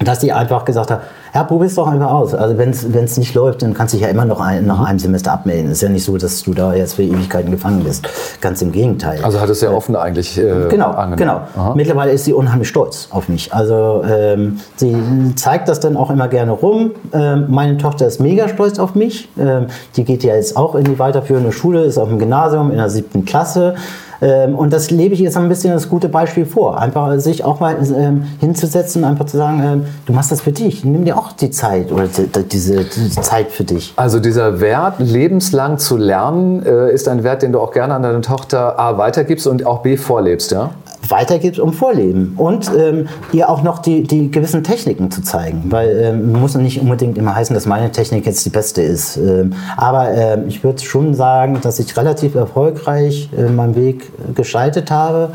dass 0.00 0.20
sie 0.20 0.32
einfach 0.32 0.66
gesagt 0.66 0.90
hat, 0.90 1.00
ja, 1.36 1.44
probier 1.44 1.66
es 1.66 1.74
doch 1.74 1.86
einfach 1.86 2.10
aus. 2.12 2.34
Also 2.34 2.56
wenn 2.56 2.70
es 2.70 3.18
nicht 3.18 3.34
läuft, 3.34 3.60
dann 3.60 3.74
kannst 3.74 3.92
du 3.92 3.98
dich 3.98 4.06
ja 4.06 4.10
immer 4.10 4.24
noch 4.24 4.40
ein, 4.40 4.64
nach 4.64 4.80
einem 4.86 4.98
Semester 4.98 5.32
abmelden. 5.34 5.66
Es 5.66 5.72
ist 5.78 5.82
ja 5.82 5.90
nicht 5.90 6.04
so, 6.04 6.16
dass 6.16 6.42
du 6.42 6.54
da 6.54 6.72
jetzt 6.72 6.94
für 6.94 7.02
Ewigkeiten 7.02 7.50
gefangen 7.50 7.84
bist. 7.84 8.08
Ganz 8.40 8.62
im 8.62 8.72
Gegenteil. 8.72 9.22
Also 9.22 9.38
hat 9.38 9.50
es 9.50 9.60
ja 9.60 9.70
offen 9.70 9.96
eigentlich 9.96 10.38
äh, 10.38 10.68
Genau, 10.70 10.92
angenommen. 10.92 11.16
genau. 11.18 11.40
Aha. 11.54 11.74
Mittlerweile 11.74 12.12
ist 12.12 12.24
sie 12.24 12.32
unheimlich 12.32 12.68
stolz 12.68 13.08
auf 13.10 13.28
mich. 13.28 13.52
Also 13.52 14.02
ähm, 14.08 14.60
sie 14.76 14.96
zeigt 15.34 15.68
das 15.68 15.78
dann 15.78 15.98
auch 15.98 16.08
immer 16.10 16.28
gerne 16.28 16.52
rum. 16.52 16.92
Ähm, 17.12 17.44
meine 17.48 17.76
Tochter 17.76 18.06
ist 18.06 18.18
mega 18.18 18.48
stolz 18.48 18.78
auf 18.78 18.94
mich. 18.94 19.28
Ähm, 19.38 19.66
die 19.96 20.04
geht 20.04 20.24
ja 20.24 20.36
jetzt 20.36 20.56
auch 20.56 20.74
in 20.74 20.84
die 20.84 20.98
weiterführende 20.98 21.52
Schule, 21.52 21.84
ist 21.84 21.98
auf 21.98 22.08
dem 22.08 22.18
Gymnasium 22.18 22.70
in 22.70 22.78
der 22.78 22.88
siebten 22.88 23.26
Klasse. 23.26 23.74
Ähm, 24.20 24.54
und 24.54 24.72
das 24.72 24.90
lebe 24.90 25.14
ich 25.14 25.20
jetzt 25.20 25.36
ein 25.36 25.48
bisschen 25.48 25.72
das 25.72 25.88
gute 25.88 26.08
Beispiel 26.08 26.46
vor. 26.46 26.80
Einfach 26.80 27.18
sich 27.18 27.44
auch 27.44 27.60
mal 27.60 27.76
ähm, 27.96 28.24
hinzusetzen, 28.40 29.04
einfach 29.04 29.26
zu 29.26 29.36
sagen, 29.36 29.62
ähm, 29.62 29.84
du 30.06 30.12
machst 30.12 30.32
das 30.32 30.40
für 30.40 30.52
dich, 30.52 30.84
nimm 30.84 31.04
dir 31.04 31.16
auch 31.16 31.32
die 31.32 31.50
Zeit 31.50 31.92
oder 31.92 32.06
diese, 32.06 32.84
diese 32.84 33.20
Zeit 33.20 33.50
für 33.50 33.64
dich. 33.64 33.92
Also 33.96 34.20
dieser 34.20 34.60
Wert, 34.60 34.94
lebenslang 34.98 35.78
zu 35.78 35.96
lernen, 35.96 36.64
äh, 36.64 36.92
ist 36.92 37.08
ein 37.08 37.24
Wert, 37.24 37.42
den 37.42 37.52
du 37.52 37.60
auch 37.60 37.72
gerne 37.72 37.94
an 37.94 38.02
deine 38.02 38.20
Tochter 38.20 38.78
A 38.78 38.98
weitergibst 38.98 39.46
und 39.46 39.66
auch 39.66 39.82
B 39.82 39.96
vorlebst, 39.96 40.52
ja? 40.52 40.70
Weitergibt 41.10 41.58
um 41.58 41.72
Vorleben 41.72 42.34
und 42.36 42.70
ähm, 42.76 43.08
ihr 43.32 43.48
auch 43.48 43.62
noch 43.62 43.78
die, 43.78 44.02
die 44.02 44.30
gewissen 44.30 44.64
Techniken 44.64 45.10
zu 45.10 45.22
zeigen, 45.22 45.64
weil 45.70 45.98
ähm, 46.02 46.32
muss 46.32 46.54
nicht 46.54 46.80
unbedingt 46.80 47.18
immer 47.18 47.34
heißen, 47.34 47.54
dass 47.54 47.66
meine 47.66 47.90
Technik 47.92 48.26
jetzt 48.26 48.44
die 48.44 48.50
beste 48.50 48.82
ist. 48.82 49.16
Ähm, 49.16 49.52
aber 49.76 50.12
ähm, 50.12 50.44
ich 50.48 50.62
würde 50.64 50.82
schon 50.82 51.14
sagen, 51.14 51.58
dass 51.62 51.78
ich 51.78 51.96
relativ 51.96 52.34
erfolgreich 52.34 53.28
äh, 53.36 53.50
meinen 53.50 53.74
Weg 53.74 54.10
geschaltet 54.34 54.90
habe. 54.90 55.30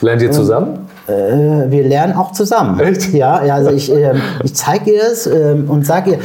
Lernt 0.00 0.22
ihr 0.22 0.30
zusammen? 0.30 0.86
Äh, 1.06 1.70
wir 1.70 1.84
lernen 1.84 2.14
auch 2.14 2.32
zusammen. 2.32 2.78
Echt? 2.80 3.12
Ja, 3.12 3.44
ja 3.44 3.54
also 3.54 3.70
ich, 3.70 3.92
äh, 3.92 4.14
ich 4.44 4.54
zeige 4.54 4.92
ihr 4.92 5.02
es 5.02 5.26
ähm, 5.26 5.68
und 5.68 5.86
sage 5.86 6.12
ihr, 6.12 6.18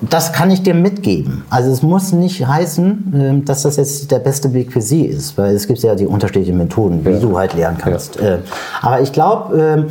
das 0.00 0.32
kann 0.32 0.50
ich 0.50 0.62
dir 0.62 0.74
mitgeben. 0.74 1.44
Also 1.50 1.70
es 1.70 1.82
muss 1.82 2.12
nicht 2.12 2.46
heißen, 2.46 3.12
ähm, 3.14 3.44
dass 3.44 3.62
das 3.62 3.76
jetzt 3.76 4.10
der 4.10 4.18
beste 4.18 4.52
Weg 4.54 4.72
für 4.72 4.80
sie 4.80 5.04
ist, 5.04 5.36
weil 5.36 5.54
es 5.54 5.66
gibt 5.66 5.80
ja 5.80 5.94
die 5.94 6.06
unterschiedlichen 6.06 6.56
Methoden, 6.56 7.04
wie 7.04 7.10
ja. 7.10 7.18
du 7.18 7.36
halt 7.36 7.54
lernen 7.54 7.78
kannst. 7.78 8.16
Ja. 8.16 8.34
Ähm, 8.34 8.40
aber 8.80 9.00
ich 9.00 9.12
glaube, 9.12 9.58
ähm, 9.58 9.86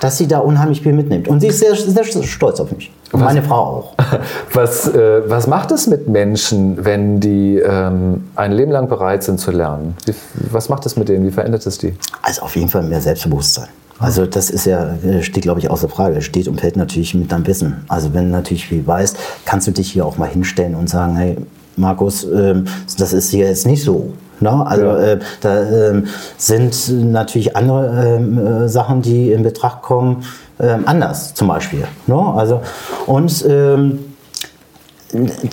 dass 0.00 0.16
sie 0.16 0.26
da 0.26 0.38
unheimlich 0.38 0.80
viel 0.80 0.94
mitnimmt. 0.94 1.28
Und 1.28 1.40
sie 1.40 1.48
ist 1.48 1.58
sehr, 1.58 1.76
sehr 1.76 2.04
stolz 2.04 2.58
auf 2.58 2.72
mich. 2.72 2.90
Und 3.12 3.20
was, 3.20 3.34
meine 3.34 3.42
Frau 3.42 3.56
auch. 3.56 3.94
Was, 4.52 4.88
äh, 4.88 5.28
was 5.28 5.46
macht 5.46 5.72
es 5.72 5.86
mit 5.88 6.08
Menschen, 6.08 6.84
wenn 6.84 7.20
die 7.20 7.58
ähm, 7.58 8.28
ein 8.36 8.52
Leben 8.52 8.70
lang 8.70 8.88
bereit 8.88 9.22
sind 9.24 9.40
zu 9.40 9.50
lernen? 9.50 9.96
Wie, 10.06 10.14
was 10.50 10.68
macht 10.68 10.86
es 10.86 10.96
mit 10.96 11.08
denen? 11.08 11.26
Wie 11.26 11.30
verändert 11.30 11.66
es 11.66 11.78
die? 11.78 11.94
Also 12.22 12.42
auf 12.42 12.54
jeden 12.56 12.68
Fall 12.68 12.82
mehr 12.82 13.00
Selbstbewusstsein. 13.00 13.68
Also 14.00 14.24
das 14.24 14.48
ist 14.48 14.64
ja, 14.64 14.94
äh, 15.04 15.22
steht 15.22 15.42
glaube 15.42 15.60
ich 15.60 15.70
außer 15.70 15.88
Frage. 15.88 16.22
Steht 16.22 16.48
und 16.48 16.60
fällt 16.60 16.76
natürlich 16.76 17.14
mit 17.14 17.30
deinem 17.30 17.46
Wissen. 17.46 17.84
Also 17.86 18.14
wenn 18.14 18.24
du 18.24 18.30
natürlich 18.30 18.66
viel 18.66 18.84
weißt, 18.86 19.16
kannst 19.44 19.68
du 19.68 19.72
dich 19.72 19.92
hier 19.92 20.06
auch 20.06 20.16
mal 20.16 20.28
hinstellen 20.28 20.74
und 20.74 20.88
sagen, 20.88 21.16
hey 21.16 21.36
Markus, 21.76 22.24
ähm, 22.24 22.64
das 22.98 23.12
ist 23.12 23.30
hier 23.30 23.46
jetzt 23.46 23.66
nicht 23.66 23.84
so. 23.84 24.12
Ne? 24.40 24.66
Also 24.66 24.84
ja. 24.86 24.98
äh, 24.98 25.18
da 25.42 25.62
äh, 25.62 26.02
sind 26.38 27.12
natürlich 27.12 27.56
andere 27.56 28.16
ähm, 28.16 28.38
äh, 28.38 28.68
Sachen, 28.68 29.02
die 29.02 29.32
in 29.32 29.42
Betracht 29.42 29.82
kommen, 29.82 30.24
ähm, 30.58 30.84
anders 30.86 31.34
zum 31.34 31.48
Beispiel. 31.48 31.84
Ne? 32.06 32.16
Also, 32.16 32.62
und 33.06 33.44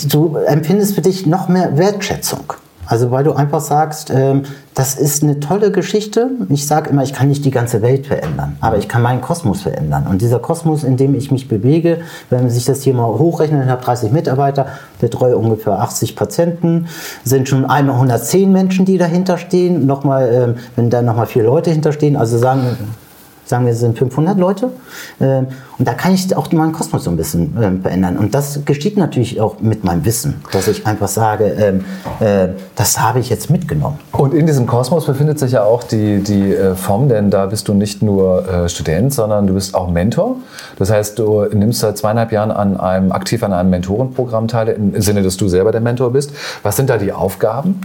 du 0.10 0.36
empfindest 0.46 0.96
für 0.96 1.02
dich 1.02 1.26
noch 1.26 1.50
mehr 1.50 1.78
Wertschätzung. 1.78 2.54
Also 2.88 3.12
weil 3.12 3.24
du 3.24 3.34
einfach 3.34 3.60
sagst, 3.60 4.10
ähm, 4.10 4.44
das 4.74 4.96
ist 4.96 5.24
eine 5.24 5.40
tolle 5.40 5.72
Geschichte. 5.72 6.30
Ich 6.50 6.66
sage 6.66 6.90
immer, 6.90 7.04
ich 7.04 7.14
kann 7.14 7.28
nicht 7.28 7.44
die 7.44 7.52
ganze 7.52 7.82
Welt 7.82 8.08
verändern, 8.08 8.58
aber 8.62 8.78
ich 8.78 8.88
kann 8.88 9.02
meinen 9.02 9.22
Kosmos 9.22 9.62
verändern. 9.62 10.08
Und 10.10 10.22
dieser 10.22 10.40
Kosmos, 10.40 10.84
in 10.84 10.98
dem 10.98 11.14
ich 11.14 11.30
mich 11.30 11.48
bewege, 11.48 12.00
wenn 12.30 12.42
man 12.42 12.50
sich 12.50 12.66
das 12.66 12.84
hier 12.84 12.94
mal 12.94 13.08
hochrechnet, 13.08 13.66
ich 13.66 13.70
habe 13.70 13.84
30 13.84 14.12
Mitarbeiter, 14.12 14.68
betreue 15.00 15.38
ungefähr 15.38 15.80
80 15.80 16.16
Patienten, 16.16 16.88
sind 17.24 17.50
schon 17.50 17.66
einmal 17.66 17.96
110 17.96 18.52
Menschen, 18.52 18.86
die 18.86 18.98
dahinter 18.98 19.38
stehen. 19.38 19.86
Nochmal, 19.86 20.30
ähm, 20.32 20.56
wenn 20.76 20.90
da 20.90 21.02
nochmal 21.02 21.28
vier 21.28 21.44
Leute 21.44 21.72
hinterstehen, 21.72 22.16
also 22.16 22.38
sagen 22.38 22.78
sagen 23.48 23.66
wir, 23.66 23.74
es 23.74 23.80
sind 23.80 23.98
500 23.98 24.38
Leute. 24.38 24.72
Ähm, 25.20 25.48
und 25.80 25.88
da 25.88 25.94
kann 25.94 26.14
ich 26.14 26.36
auch 26.36 26.52
meinen 26.52 26.72
Kosmos 26.72 27.04
so 27.04 27.12
ein 27.12 27.18
bisschen 27.18 27.56
ähm, 27.62 27.82
verändern. 27.82 28.18
Und 28.18 28.34
das 28.34 28.62
geschieht 28.66 28.98
natürlich 28.98 29.40
auch 29.40 29.60
mit 29.60 29.84
meinem 29.84 30.06
Wissen, 30.06 30.42
dass 30.52 30.68
ich 30.68 30.88
einfach 30.88 31.08
sage, 31.08 31.46
ähm, 31.46 31.86
äh, 32.20 32.50
das 32.76 33.00
habe 33.00 33.20
ich 33.20 33.30
jetzt 33.30 33.50
mitgenommen. 33.50 34.00
Und 34.12 34.34
in 34.34 34.48
diesem 34.48 34.66
Kosmos 34.66 35.06
befindet 35.06 35.38
sich 35.38 35.52
ja 35.52 35.64
auch 35.64 35.84
die, 35.84 36.24
die 36.24 36.54
äh, 36.54 36.76
Form, 36.76 37.10
denn 37.10 37.30
da 37.30 37.46
bist 37.46 37.68
du 37.68 37.74
nicht 37.74 38.02
nur 38.02 38.48
äh, 38.48 38.70
Student, 38.70 39.14
sondern 39.14 39.46
du 39.46 39.54
bist 39.54 39.76
auch 39.76 39.90
Mentor. 39.90 40.38
Das 40.80 40.90
heißt, 40.90 41.20
du 41.20 41.46
nimmst 41.54 41.82
seit 41.82 41.98
zweieinhalb 41.98 42.32
Jahren 42.32 42.52
an 42.52 42.78
einem, 42.78 43.12
aktiv 43.12 43.44
an 43.44 43.54
einem 43.54 43.70
Mentorenprogramm 43.70 44.48
teil, 44.48 44.70
im 44.70 45.00
Sinne, 45.02 45.22
dass 45.22 45.38
du 45.38 45.48
selber 45.48 45.72
der 45.72 45.82
Mentor 45.82 46.12
bist. 46.12 46.32
Was 46.64 46.76
sind 46.76 46.90
da 46.90 46.98
die 46.98 47.14
Aufgaben? 47.14 47.82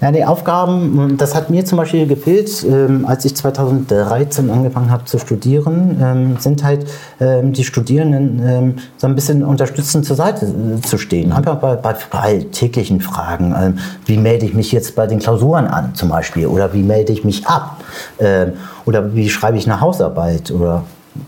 Ja, 0.00 0.12
die 0.12 0.24
Aufgaben, 0.24 1.16
das 1.18 1.34
hat 1.34 1.50
mir 1.50 1.64
zum 1.64 1.76
Beispiel 1.76 2.06
gefehlt, 2.06 2.64
ähm, 2.64 3.04
als 3.04 3.24
ich 3.24 3.34
2013 3.34 4.48
angefangen 4.48 4.92
habe 4.92 5.06
zu 5.06 5.18
studieren, 5.18 5.98
ähm, 6.00 6.36
sind 6.38 6.62
halt 6.62 6.86
ähm, 7.20 7.27
die 7.42 7.64
Studierenden 7.64 8.42
ähm, 8.46 8.74
so 8.96 9.06
ein 9.06 9.14
bisschen 9.14 9.44
unterstützend 9.44 10.04
zur 10.04 10.16
Seite 10.16 10.46
äh, 10.46 10.80
zu 10.80 10.98
stehen. 10.98 11.32
Einfach 11.32 11.56
bei, 11.56 11.76
bei, 11.76 11.94
bei 12.10 12.46
täglichen 12.52 13.00
Fragen. 13.00 13.54
Ähm, 13.58 13.78
wie 14.06 14.16
melde 14.16 14.46
ich 14.46 14.54
mich 14.54 14.72
jetzt 14.72 14.94
bei 14.94 15.06
den 15.06 15.18
Klausuren 15.18 15.66
an 15.66 15.94
zum 15.94 16.08
Beispiel? 16.08 16.46
Oder 16.46 16.72
wie 16.74 16.82
melde 16.82 17.12
ich 17.12 17.24
mich 17.24 17.46
ab? 17.46 17.82
Ähm, 18.18 18.52
oder 18.84 19.14
wie 19.14 19.28
schreibe 19.28 19.58
ich 19.58 19.66
eine 19.66 19.80
Hausarbeit? 19.80 20.50
Oder 20.50 20.84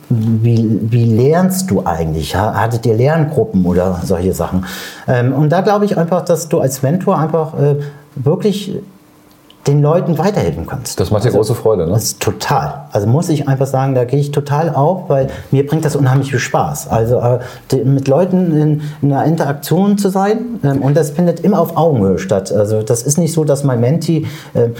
wie, 0.09 0.79
wie 0.83 1.05
lernst 1.05 1.71
du 1.71 1.85
eigentlich? 1.85 2.37
Hattet 2.37 2.87
ihr 2.87 2.95
Lerngruppen 2.95 3.65
oder 3.65 4.01
solche 4.05 4.33
Sachen? 4.33 4.67
Ähm, 5.09 5.33
und 5.33 5.51
da 5.51 5.61
glaube 5.61 5.85
ich 5.85 5.97
einfach, 5.97 6.25
dass 6.25 6.49
du 6.49 6.61
als 6.61 6.83
Mentor 6.83 7.19
einfach 7.19 7.55
äh, 7.59 7.77
wirklich 8.15 8.79
den 9.67 9.83
Leuten 9.83 10.17
weiterhelfen 10.17 10.67
kannst. 10.67 10.99
Das 11.01 11.11
macht 11.11 11.25
dir 11.25 11.29
also, 11.29 11.39
große 11.39 11.55
Freude, 11.55 11.85
ne? 11.85 11.93
Das 11.93 12.05
ist 12.05 12.21
total. 12.21 12.87
Also 12.93 13.07
muss 13.07 13.29
ich 13.29 13.47
einfach 13.47 13.67
sagen, 13.67 13.95
da 13.95 14.05
gehe 14.05 14.19
ich 14.19 14.31
total 14.31 14.75
auf, 14.75 15.09
weil 15.09 15.29
mir 15.51 15.67
bringt 15.67 15.85
das 15.85 15.97
unheimlich 15.97 16.31
viel 16.31 16.39
Spaß. 16.39 16.89
Also 16.89 17.19
äh, 17.19 17.85
mit 17.85 18.09
Leuten 18.09 18.57
in, 18.57 18.83
in, 19.03 19.13
einer 19.13 19.25
Interaktion 19.25 19.99
zu 19.99 20.09
sein 20.09 20.61
ähm, 20.65 20.81
und 20.81 20.97
das 20.97 21.11
findet 21.11 21.41
immer 21.41 21.61
auf 21.61 21.77
Augenhöhe 21.77 22.19
statt. 22.19 22.53
Also 22.53 22.83
das 22.83 23.03
ist 23.03 23.19
nicht 23.19 23.35
so, 23.35 23.45
dass 23.45 23.63
mein 23.63 23.81
Menti 23.81 24.27
äh, 24.55 24.71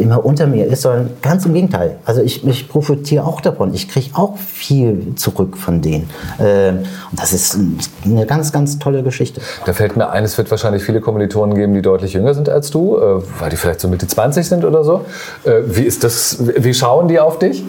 immer 0.00 0.24
unter 0.24 0.46
mir 0.46 0.66
ist, 0.66 0.82
sondern 0.82 1.10
ganz 1.22 1.46
im 1.46 1.54
Gegenteil. 1.54 1.98
Also 2.04 2.22
ich, 2.22 2.46
ich 2.46 2.68
profitiere 2.68 3.24
auch 3.24 3.40
davon. 3.40 3.74
Ich 3.74 3.88
kriege 3.88 4.10
auch 4.14 4.36
viel 4.38 5.14
zurück 5.16 5.56
von 5.56 5.80
denen. 5.80 6.08
Ähm, 6.38 6.80
und 7.10 7.20
das 7.20 7.32
ist 7.32 7.58
eine 8.04 8.26
ganz, 8.26 8.52
ganz 8.52 8.78
tolle 8.78 9.02
Geschichte. 9.02 9.40
Da 9.66 9.72
fällt 9.72 9.96
mir 9.96 10.10
ein, 10.10 10.24
es 10.24 10.36
wird 10.38 10.50
wahrscheinlich 10.50 10.82
viele 10.82 11.00
Kommilitonen 11.00 11.54
geben, 11.54 11.74
die 11.74 11.82
deutlich 11.82 12.12
jünger 12.12 12.34
sind 12.34 12.48
als 12.48 12.70
du, 12.70 12.96
äh, 12.96 13.22
weil 13.38 13.50
die 13.50 13.56
vielleicht 13.56 13.80
so 13.80 13.88
Mitte 13.88 14.06
20 14.06 14.46
sind 14.46 14.64
oder 14.64 14.84
so. 14.84 15.04
Äh, 15.44 15.62
wie 15.66 15.82
ist 15.82 16.04
das, 16.04 16.38
wie 16.40 16.74
schauen 16.74 17.08
die 17.08 17.20
auf 17.20 17.38
dich? 17.38 17.64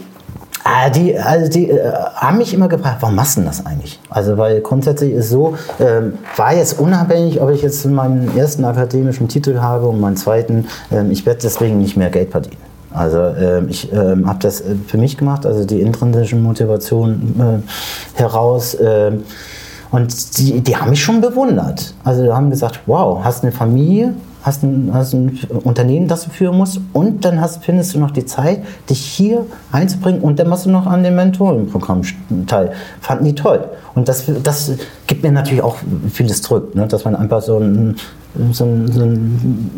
Ah, 0.64 0.90
die, 0.90 1.18
also 1.18 1.50
die 1.50 1.70
äh, 1.70 1.92
haben 2.16 2.38
mich 2.38 2.54
immer 2.54 2.68
gefragt, 2.68 2.98
warum 3.02 3.16
machst 3.16 3.38
du 3.38 3.42
das 3.42 3.66
eigentlich? 3.66 4.00
Also 4.10 4.38
weil 4.38 4.62
grundsätzlich 4.62 5.14
ist 5.14 5.30
so, 5.30 5.56
ähm, 5.80 6.14
war 6.36 6.54
jetzt 6.54 6.80
unabhängig, 6.80 7.42
ob 7.42 7.50
ich 7.50 7.62
jetzt 7.62 7.86
meinen 7.86 8.38
ersten 8.38 8.64
akademischen 8.66 9.28
Titel 9.28 9.60
habe 9.60 9.88
und 9.88 10.00
meinen 10.00 10.18
zweiten, 10.18 10.68
ähm, 10.92 11.10
ich 11.10 11.26
werde 11.26 11.40
deswegen 11.42 11.80
nicht 11.80 11.98
mehr 11.98 12.10
Geld 12.10 12.32
verdienen. 12.32 12.58
Also 12.94 13.20
äh, 13.20 13.64
ich 13.66 13.92
äh, 13.92 13.96
habe 13.98 14.40
das 14.40 14.62
äh, 14.62 14.76
für 14.86 14.98
mich 14.98 15.18
gemacht, 15.18 15.46
also 15.46 15.66
die 15.66 15.82
intrinsische 15.82 16.36
Motivation 16.36 17.64
äh, 18.16 18.20
heraus. 18.20 18.74
Äh, 18.76 19.14
und 19.92 20.38
die, 20.38 20.62
die 20.62 20.76
haben 20.76 20.90
mich 20.90 21.04
schon 21.04 21.22
bewundert. 21.22 21.94
Also 22.04 22.24
die 22.24 22.32
haben 22.32 22.50
gesagt, 22.50 22.82
wow, 22.86 23.24
hast 23.24 23.44
eine 23.44 23.52
Familie, 23.52 24.14
hast 24.42 24.64
ein, 24.64 24.90
hast 24.94 25.14
ein 25.14 25.38
Unternehmen, 25.64 26.08
das 26.08 26.24
du 26.24 26.30
führen 26.30 26.58
musst 26.58 26.80
und 26.94 27.26
dann 27.26 27.42
hast, 27.42 27.64
findest 27.64 27.94
du 27.94 28.00
noch 28.00 28.12
die 28.12 28.26
Zeit, 28.26 28.64
dich 28.90 29.00
hier 29.00 29.46
einzubringen 29.72 30.22
und 30.22 30.40
dann 30.40 30.48
machst 30.48 30.66
du 30.66 30.70
noch 30.70 30.88
an 30.88 31.04
dem 31.04 31.16
Mentorenprogramm 31.16 32.02
teil. 32.48 32.72
Fanden 33.02 33.26
die 33.26 33.36
toll. 33.36 33.66
Und 33.94 34.08
das, 34.08 34.26
das 34.44 34.72
gibt 35.08 35.24
mir 35.24 35.32
natürlich 35.32 35.62
auch 35.62 35.76
vieles 36.12 36.42
zurück, 36.42 36.74
ne? 36.74 36.88
dass 36.88 37.04
man 37.04 37.16
einfach 37.16 37.42
so 37.42 37.60
ein, 37.60 37.98
so 38.52 38.64
ein, 38.64 38.92
so 38.92 39.02
ein 39.02 39.72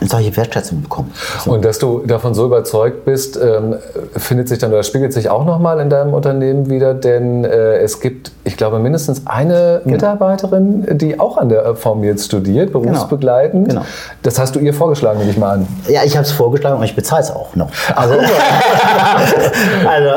solche 0.00 0.36
Wertschätzung 0.36 0.82
bekommen. 0.82 1.12
So. 1.44 1.52
Und 1.52 1.64
dass 1.64 1.78
du 1.78 2.02
davon 2.06 2.34
so 2.34 2.46
überzeugt 2.46 3.04
bist, 3.04 3.38
ähm, 3.42 3.76
findet 4.16 4.48
sich 4.48 4.58
dann 4.58 4.70
oder 4.70 4.82
spiegelt 4.82 5.12
sich 5.12 5.28
auch 5.28 5.44
nochmal 5.44 5.80
in 5.80 5.90
deinem 5.90 6.14
Unternehmen 6.14 6.70
wieder, 6.70 6.94
denn 6.94 7.44
äh, 7.44 7.78
es 7.78 8.00
gibt, 8.00 8.32
ich 8.44 8.56
glaube, 8.56 8.78
mindestens 8.78 9.26
eine 9.26 9.80
genau. 9.82 9.96
Mitarbeiterin, 9.96 10.86
die 10.98 11.18
auch 11.18 11.36
an 11.36 11.48
der 11.48 11.74
Form 11.74 12.04
jetzt 12.04 12.26
studiert, 12.26 12.72
genau. 12.72 12.84
berufsbegleitend. 12.84 13.68
Genau. 13.68 13.82
Das 14.22 14.38
hast 14.38 14.54
du 14.54 14.60
ihr 14.60 14.72
vorgeschlagen, 14.72 15.18
nehme 15.18 15.32
ich 15.32 15.38
mal 15.38 15.54
an. 15.54 15.68
Ja, 15.88 16.02
ich 16.04 16.16
habe 16.16 16.24
es 16.24 16.32
vorgeschlagen 16.32 16.78
und 16.78 16.84
ich 16.84 16.94
bezahle 16.94 17.22
es 17.22 17.30
auch 17.30 17.56
noch. 17.56 17.70
Also, 17.94 18.14
also 19.88 20.08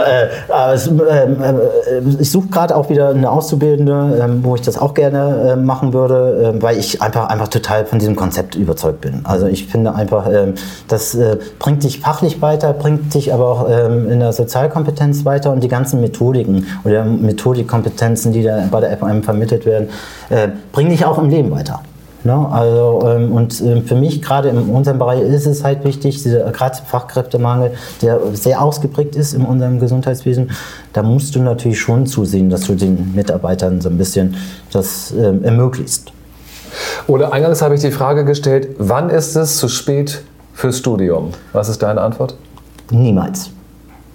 äh, 1.03 1.23
äh, 1.23 2.01
ich 2.19 2.29
suche 2.31 2.47
gerade 2.47 2.75
auch 2.75 2.89
wieder 2.89 3.09
eine 3.09 3.29
Auszubildende, 3.29 4.19
ähm, 4.21 4.43
wo 4.43 4.55
ich 4.55 4.61
das 4.61 4.77
auch 4.77 4.93
gerne 4.93 5.53
äh, 5.53 5.55
machen 5.55 5.93
würde, 5.93 6.51
ähm, 6.53 6.61
weil 6.61 6.77
ich 6.77 7.01
einfach, 7.01 7.29
einfach 7.29 7.47
total 7.47 7.85
von 7.85 7.99
diesem 7.99 8.15
Konzept 8.15 8.55
überzeugt 8.55 9.01
bin. 9.01 9.21
Also 9.23 9.40
ich 9.47 9.67
finde 9.67 9.93
einfach, 9.95 10.27
ähm, 10.31 10.55
das 10.87 11.15
äh, 11.15 11.37
bringt 11.59 11.83
dich 11.83 11.99
fachlich 11.99 12.41
weiter, 12.41 12.73
bringt 12.73 13.13
dich 13.13 13.33
aber 13.33 13.47
auch 13.47 13.69
ähm, 13.69 14.09
in 14.09 14.19
der 14.19 14.33
Sozialkompetenz 14.33 15.25
weiter 15.25 15.51
und 15.51 15.63
die 15.63 15.67
ganzen 15.67 16.01
Methodiken 16.01 16.67
oder 16.83 17.05
Methodikkompetenzen, 17.05 18.31
die 18.31 18.43
da 18.43 18.67
bei 18.69 18.79
der 18.79 18.97
FOM 18.97 19.23
vermittelt 19.23 19.65
werden, 19.65 19.89
äh, 20.29 20.49
bringen 20.71 20.89
dich 20.89 21.05
auch 21.05 21.17
im 21.17 21.29
Leben 21.29 21.51
weiter. 21.51 21.81
Ne? 22.23 22.47
Also, 22.51 23.01
ähm, 23.07 23.31
und 23.31 23.59
äh, 23.61 23.81
für 23.81 23.95
mich 23.95 24.21
gerade 24.21 24.49
in 24.49 24.57
unserem 24.57 24.99
Bereich 24.99 25.21
ist 25.21 25.47
es 25.47 25.63
halt 25.63 25.83
wichtig, 25.83 26.23
gerade 26.23 26.77
Fachkräftemangel, 26.85 27.71
der 28.01 28.19
sehr 28.33 28.61
ausgeprägt 28.61 29.15
ist 29.15 29.33
in 29.33 29.43
unserem 29.43 29.79
Gesundheitswesen, 29.79 30.51
da 30.93 31.01
musst 31.01 31.35
du 31.35 31.39
natürlich 31.39 31.79
schon 31.79 32.05
zusehen, 32.05 32.49
dass 32.49 32.61
du 32.61 32.75
den 32.75 33.13
Mitarbeitern 33.15 33.81
so 33.81 33.89
ein 33.89 33.97
bisschen 33.97 34.35
das 34.71 35.11
äh, 35.11 35.43
ermöglicht. 35.43 36.13
Oder 37.07 37.33
eingangs 37.33 37.61
habe 37.61 37.75
ich 37.75 37.81
die 37.81 37.91
Frage 37.91 38.25
gestellt, 38.25 38.69
wann 38.77 39.09
ist 39.09 39.35
es 39.35 39.57
zu 39.57 39.67
spät 39.67 40.23
fürs 40.53 40.77
Studium? 40.77 41.31
Was 41.53 41.69
ist 41.69 41.81
deine 41.81 42.01
Antwort? 42.01 42.35
Niemals. 42.89 43.51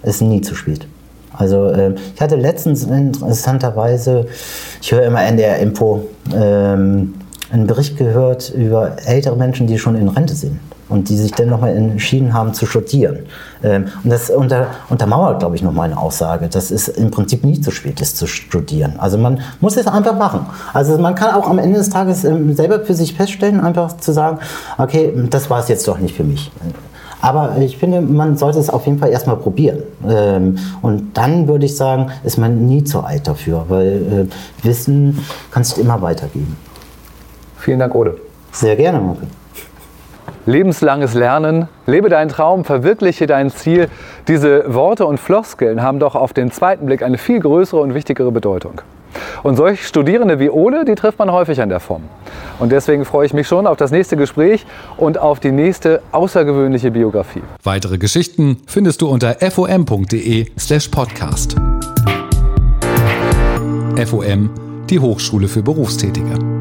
Es 0.01 0.15
ist 0.15 0.21
nie 0.21 0.41
zu 0.41 0.55
spät. 0.55 0.87
Also 1.33 1.67
äh, 1.67 1.95
ich 2.15 2.21
hatte 2.21 2.35
letztens 2.35 2.83
interessanterweise, 2.83 4.27
ich 4.81 4.91
höre 4.91 5.03
immer 5.03 5.23
NDR 5.23 5.59
Info, 5.59 6.07
ähm, 6.33 7.15
einen 7.51 7.67
Bericht 7.67 7.97
gehört 7.97 8.49
über 8.49 8.97
ältere 9.05 9.35
Menschen, 9.35 9.67
die 9.67 9.77
schon 9.77 9.95
in 9.95 10.07
Rente 10.07 10.35
sind 10.35 10.59
und 10.89 11.09
die 11.09 11.17
sich 11.17 11.31
dann 11.31 11.49
nochmal 11.49 11.75
entschieden 11.75 12.33
haben 12.33 12.53
zu 12.53 12.65
studieren. 12.65 13.19
Ähm, 13.63 13.87
und 14.03 14.09
das 14.09 14.29
unter, 14.29 14.67
untermauert, 14.89 15.39
glaube 15.39 15.55
ich, 15.55 15.63
noch 15.63 15.71
meine 15.71 15.97
Aussage, 15.97 16.47
dass 16.47 16.71
es 16.71 16.87
im 16.87 17.11
Prinzip 17.11 17.43
nie 17.43 17.59
zu 17.59 17.71
spät 17.71 17.99
ist 18.01 18.17
zu 18.17 18.27
studieren. 18.27 18.93
Also 18.97 19.17
man 19.17 19.41
muss 19.59 19.77
es 19.77 19.87
einfach 19.87 20.17
machen. 20.17 20.45
Also 20.73 20.97
man 20.97 21.15
kann 21.15 21.35
auch 21.35 21.49
am 21.49 21.59
Ende 21.59 21.77
des 21.79 21.89
Tages 21.89 22.23
ähm, 22.23 22.55
selber 22.55 22.81
für 22.81 22.93
sich 22.93 23.13
feststellen, 23.13 23.59
einfach 23.59 23.97
zu 23.97 24.11
sagen, 24.11 24.39
okay, 24.77 25.13
das 25.29 25.49
war 25.49 25.59
es 25.59 25.67
jetzt 25.67 25.87
doch 25.87 25.99
nicht 25.99 26.15
für 26.15 26.23
mich. 26.23 26.51
Aber 27.19 27.57
ich 27.57 27.77
finde, 27.77 28.01
man 28.01 28.37
sollte 28.37 28.59
es 28.59 28.69
auf 28.69 28.85
jeden 28.85 28.99
Fall 28.99 29.09
erstmal 29.09 29.37
probieren. 29.37 29.79
Ähm, 30.07 30.57
und 30.81 31.17
dann 31.17 31.47
würde 31.47 31.65
ich 31.65 31.75
sagen, 31.75 32.11
ist 32.23 32.37
man 32.37 32.67
nie 32.67 32.83
zu 32.83 33.01
alt 33.01 33.27
dafür, 33.27 33.65
weil 33.69 34.27
äh, 34.63 34.65
Wissen 34.65 35.25
kannst 35.51 35.77
du 35.77 35.81
immer 35.81 36.01
weitergeben. 36.01 36.55
Vielen 37.57 37.79
Dank, 37.79 37.95
Ode. 37.95 38.17
Sehr 38.51 38.75
gerne, 38.75 38.99
Marke. 38.99 39.27
Lebenslanges 40.47 41.13
Lernen, 41.13 41.67
lebe 41.87 42.07
deinen 42.07 42.29
Traum, 42.29 42.63
verwirkliche 42.63 43.27
dein 43.27 43.49
Ziel. 43.49 43.89
Diese 44.29 44.73
Worte 44.73 45.05
und 45.05 45.19
Floskeln 45.19 45.83
haben 45.83 45.99
doch 45.99 46.15
auf 46.15 46.31
den 46.31 46.51
zweiten 46.51 46.85
Blick 46.85 47.03
eine 47.03 47.17
viel 47.17 47.41
größere 47.41 47.81
und 47.81 47.93
wichtigere 47.93 48.31
Bedeutung. 48.31 48.81
Und 49.43 49.57
solche 49.57 49.83
Studierende 49.83 50.39
wie 50.39 50.49
Ole, 50.49 50.85
die 50.85 50.95
trifft 50.95 51.19
man 51.19 51.33
häufig 51.33 51.61
an 51.61 51.67
der 51.67 51.81
Form. 51.81 52.03
Und 52.59 52.71
deswegen 52.71 53.03
freue 53.03 53.25
ich 53.25 53.33
mich 53.33 53.45
schon 53.45 53.67
auf 53.67 53.75
das 53.75 53.91
nächste 53.91 54.15
Gespräch 54.15 54.65
und 54.95 55.17
auf 55.17 55.41
die 55.41 55.51
nächste 55.51 56.01
außergewöhnliche 56.13 56.91
Biografie. 56.91 57.43
Weitere 57.63 57.97
Geschichten 57.97 58.61
findest 58.67 59.01
du 59.01 59.09
unter 59.09 59.35
fom.de/slash 59.51 60.87
podcast. 60.87 61.57
FOM, 64.05 64.49
die 64.89 64.99
Hochschule 64.99 65.49
für 65.49 65.61
Berufstätige. 65.61 66.56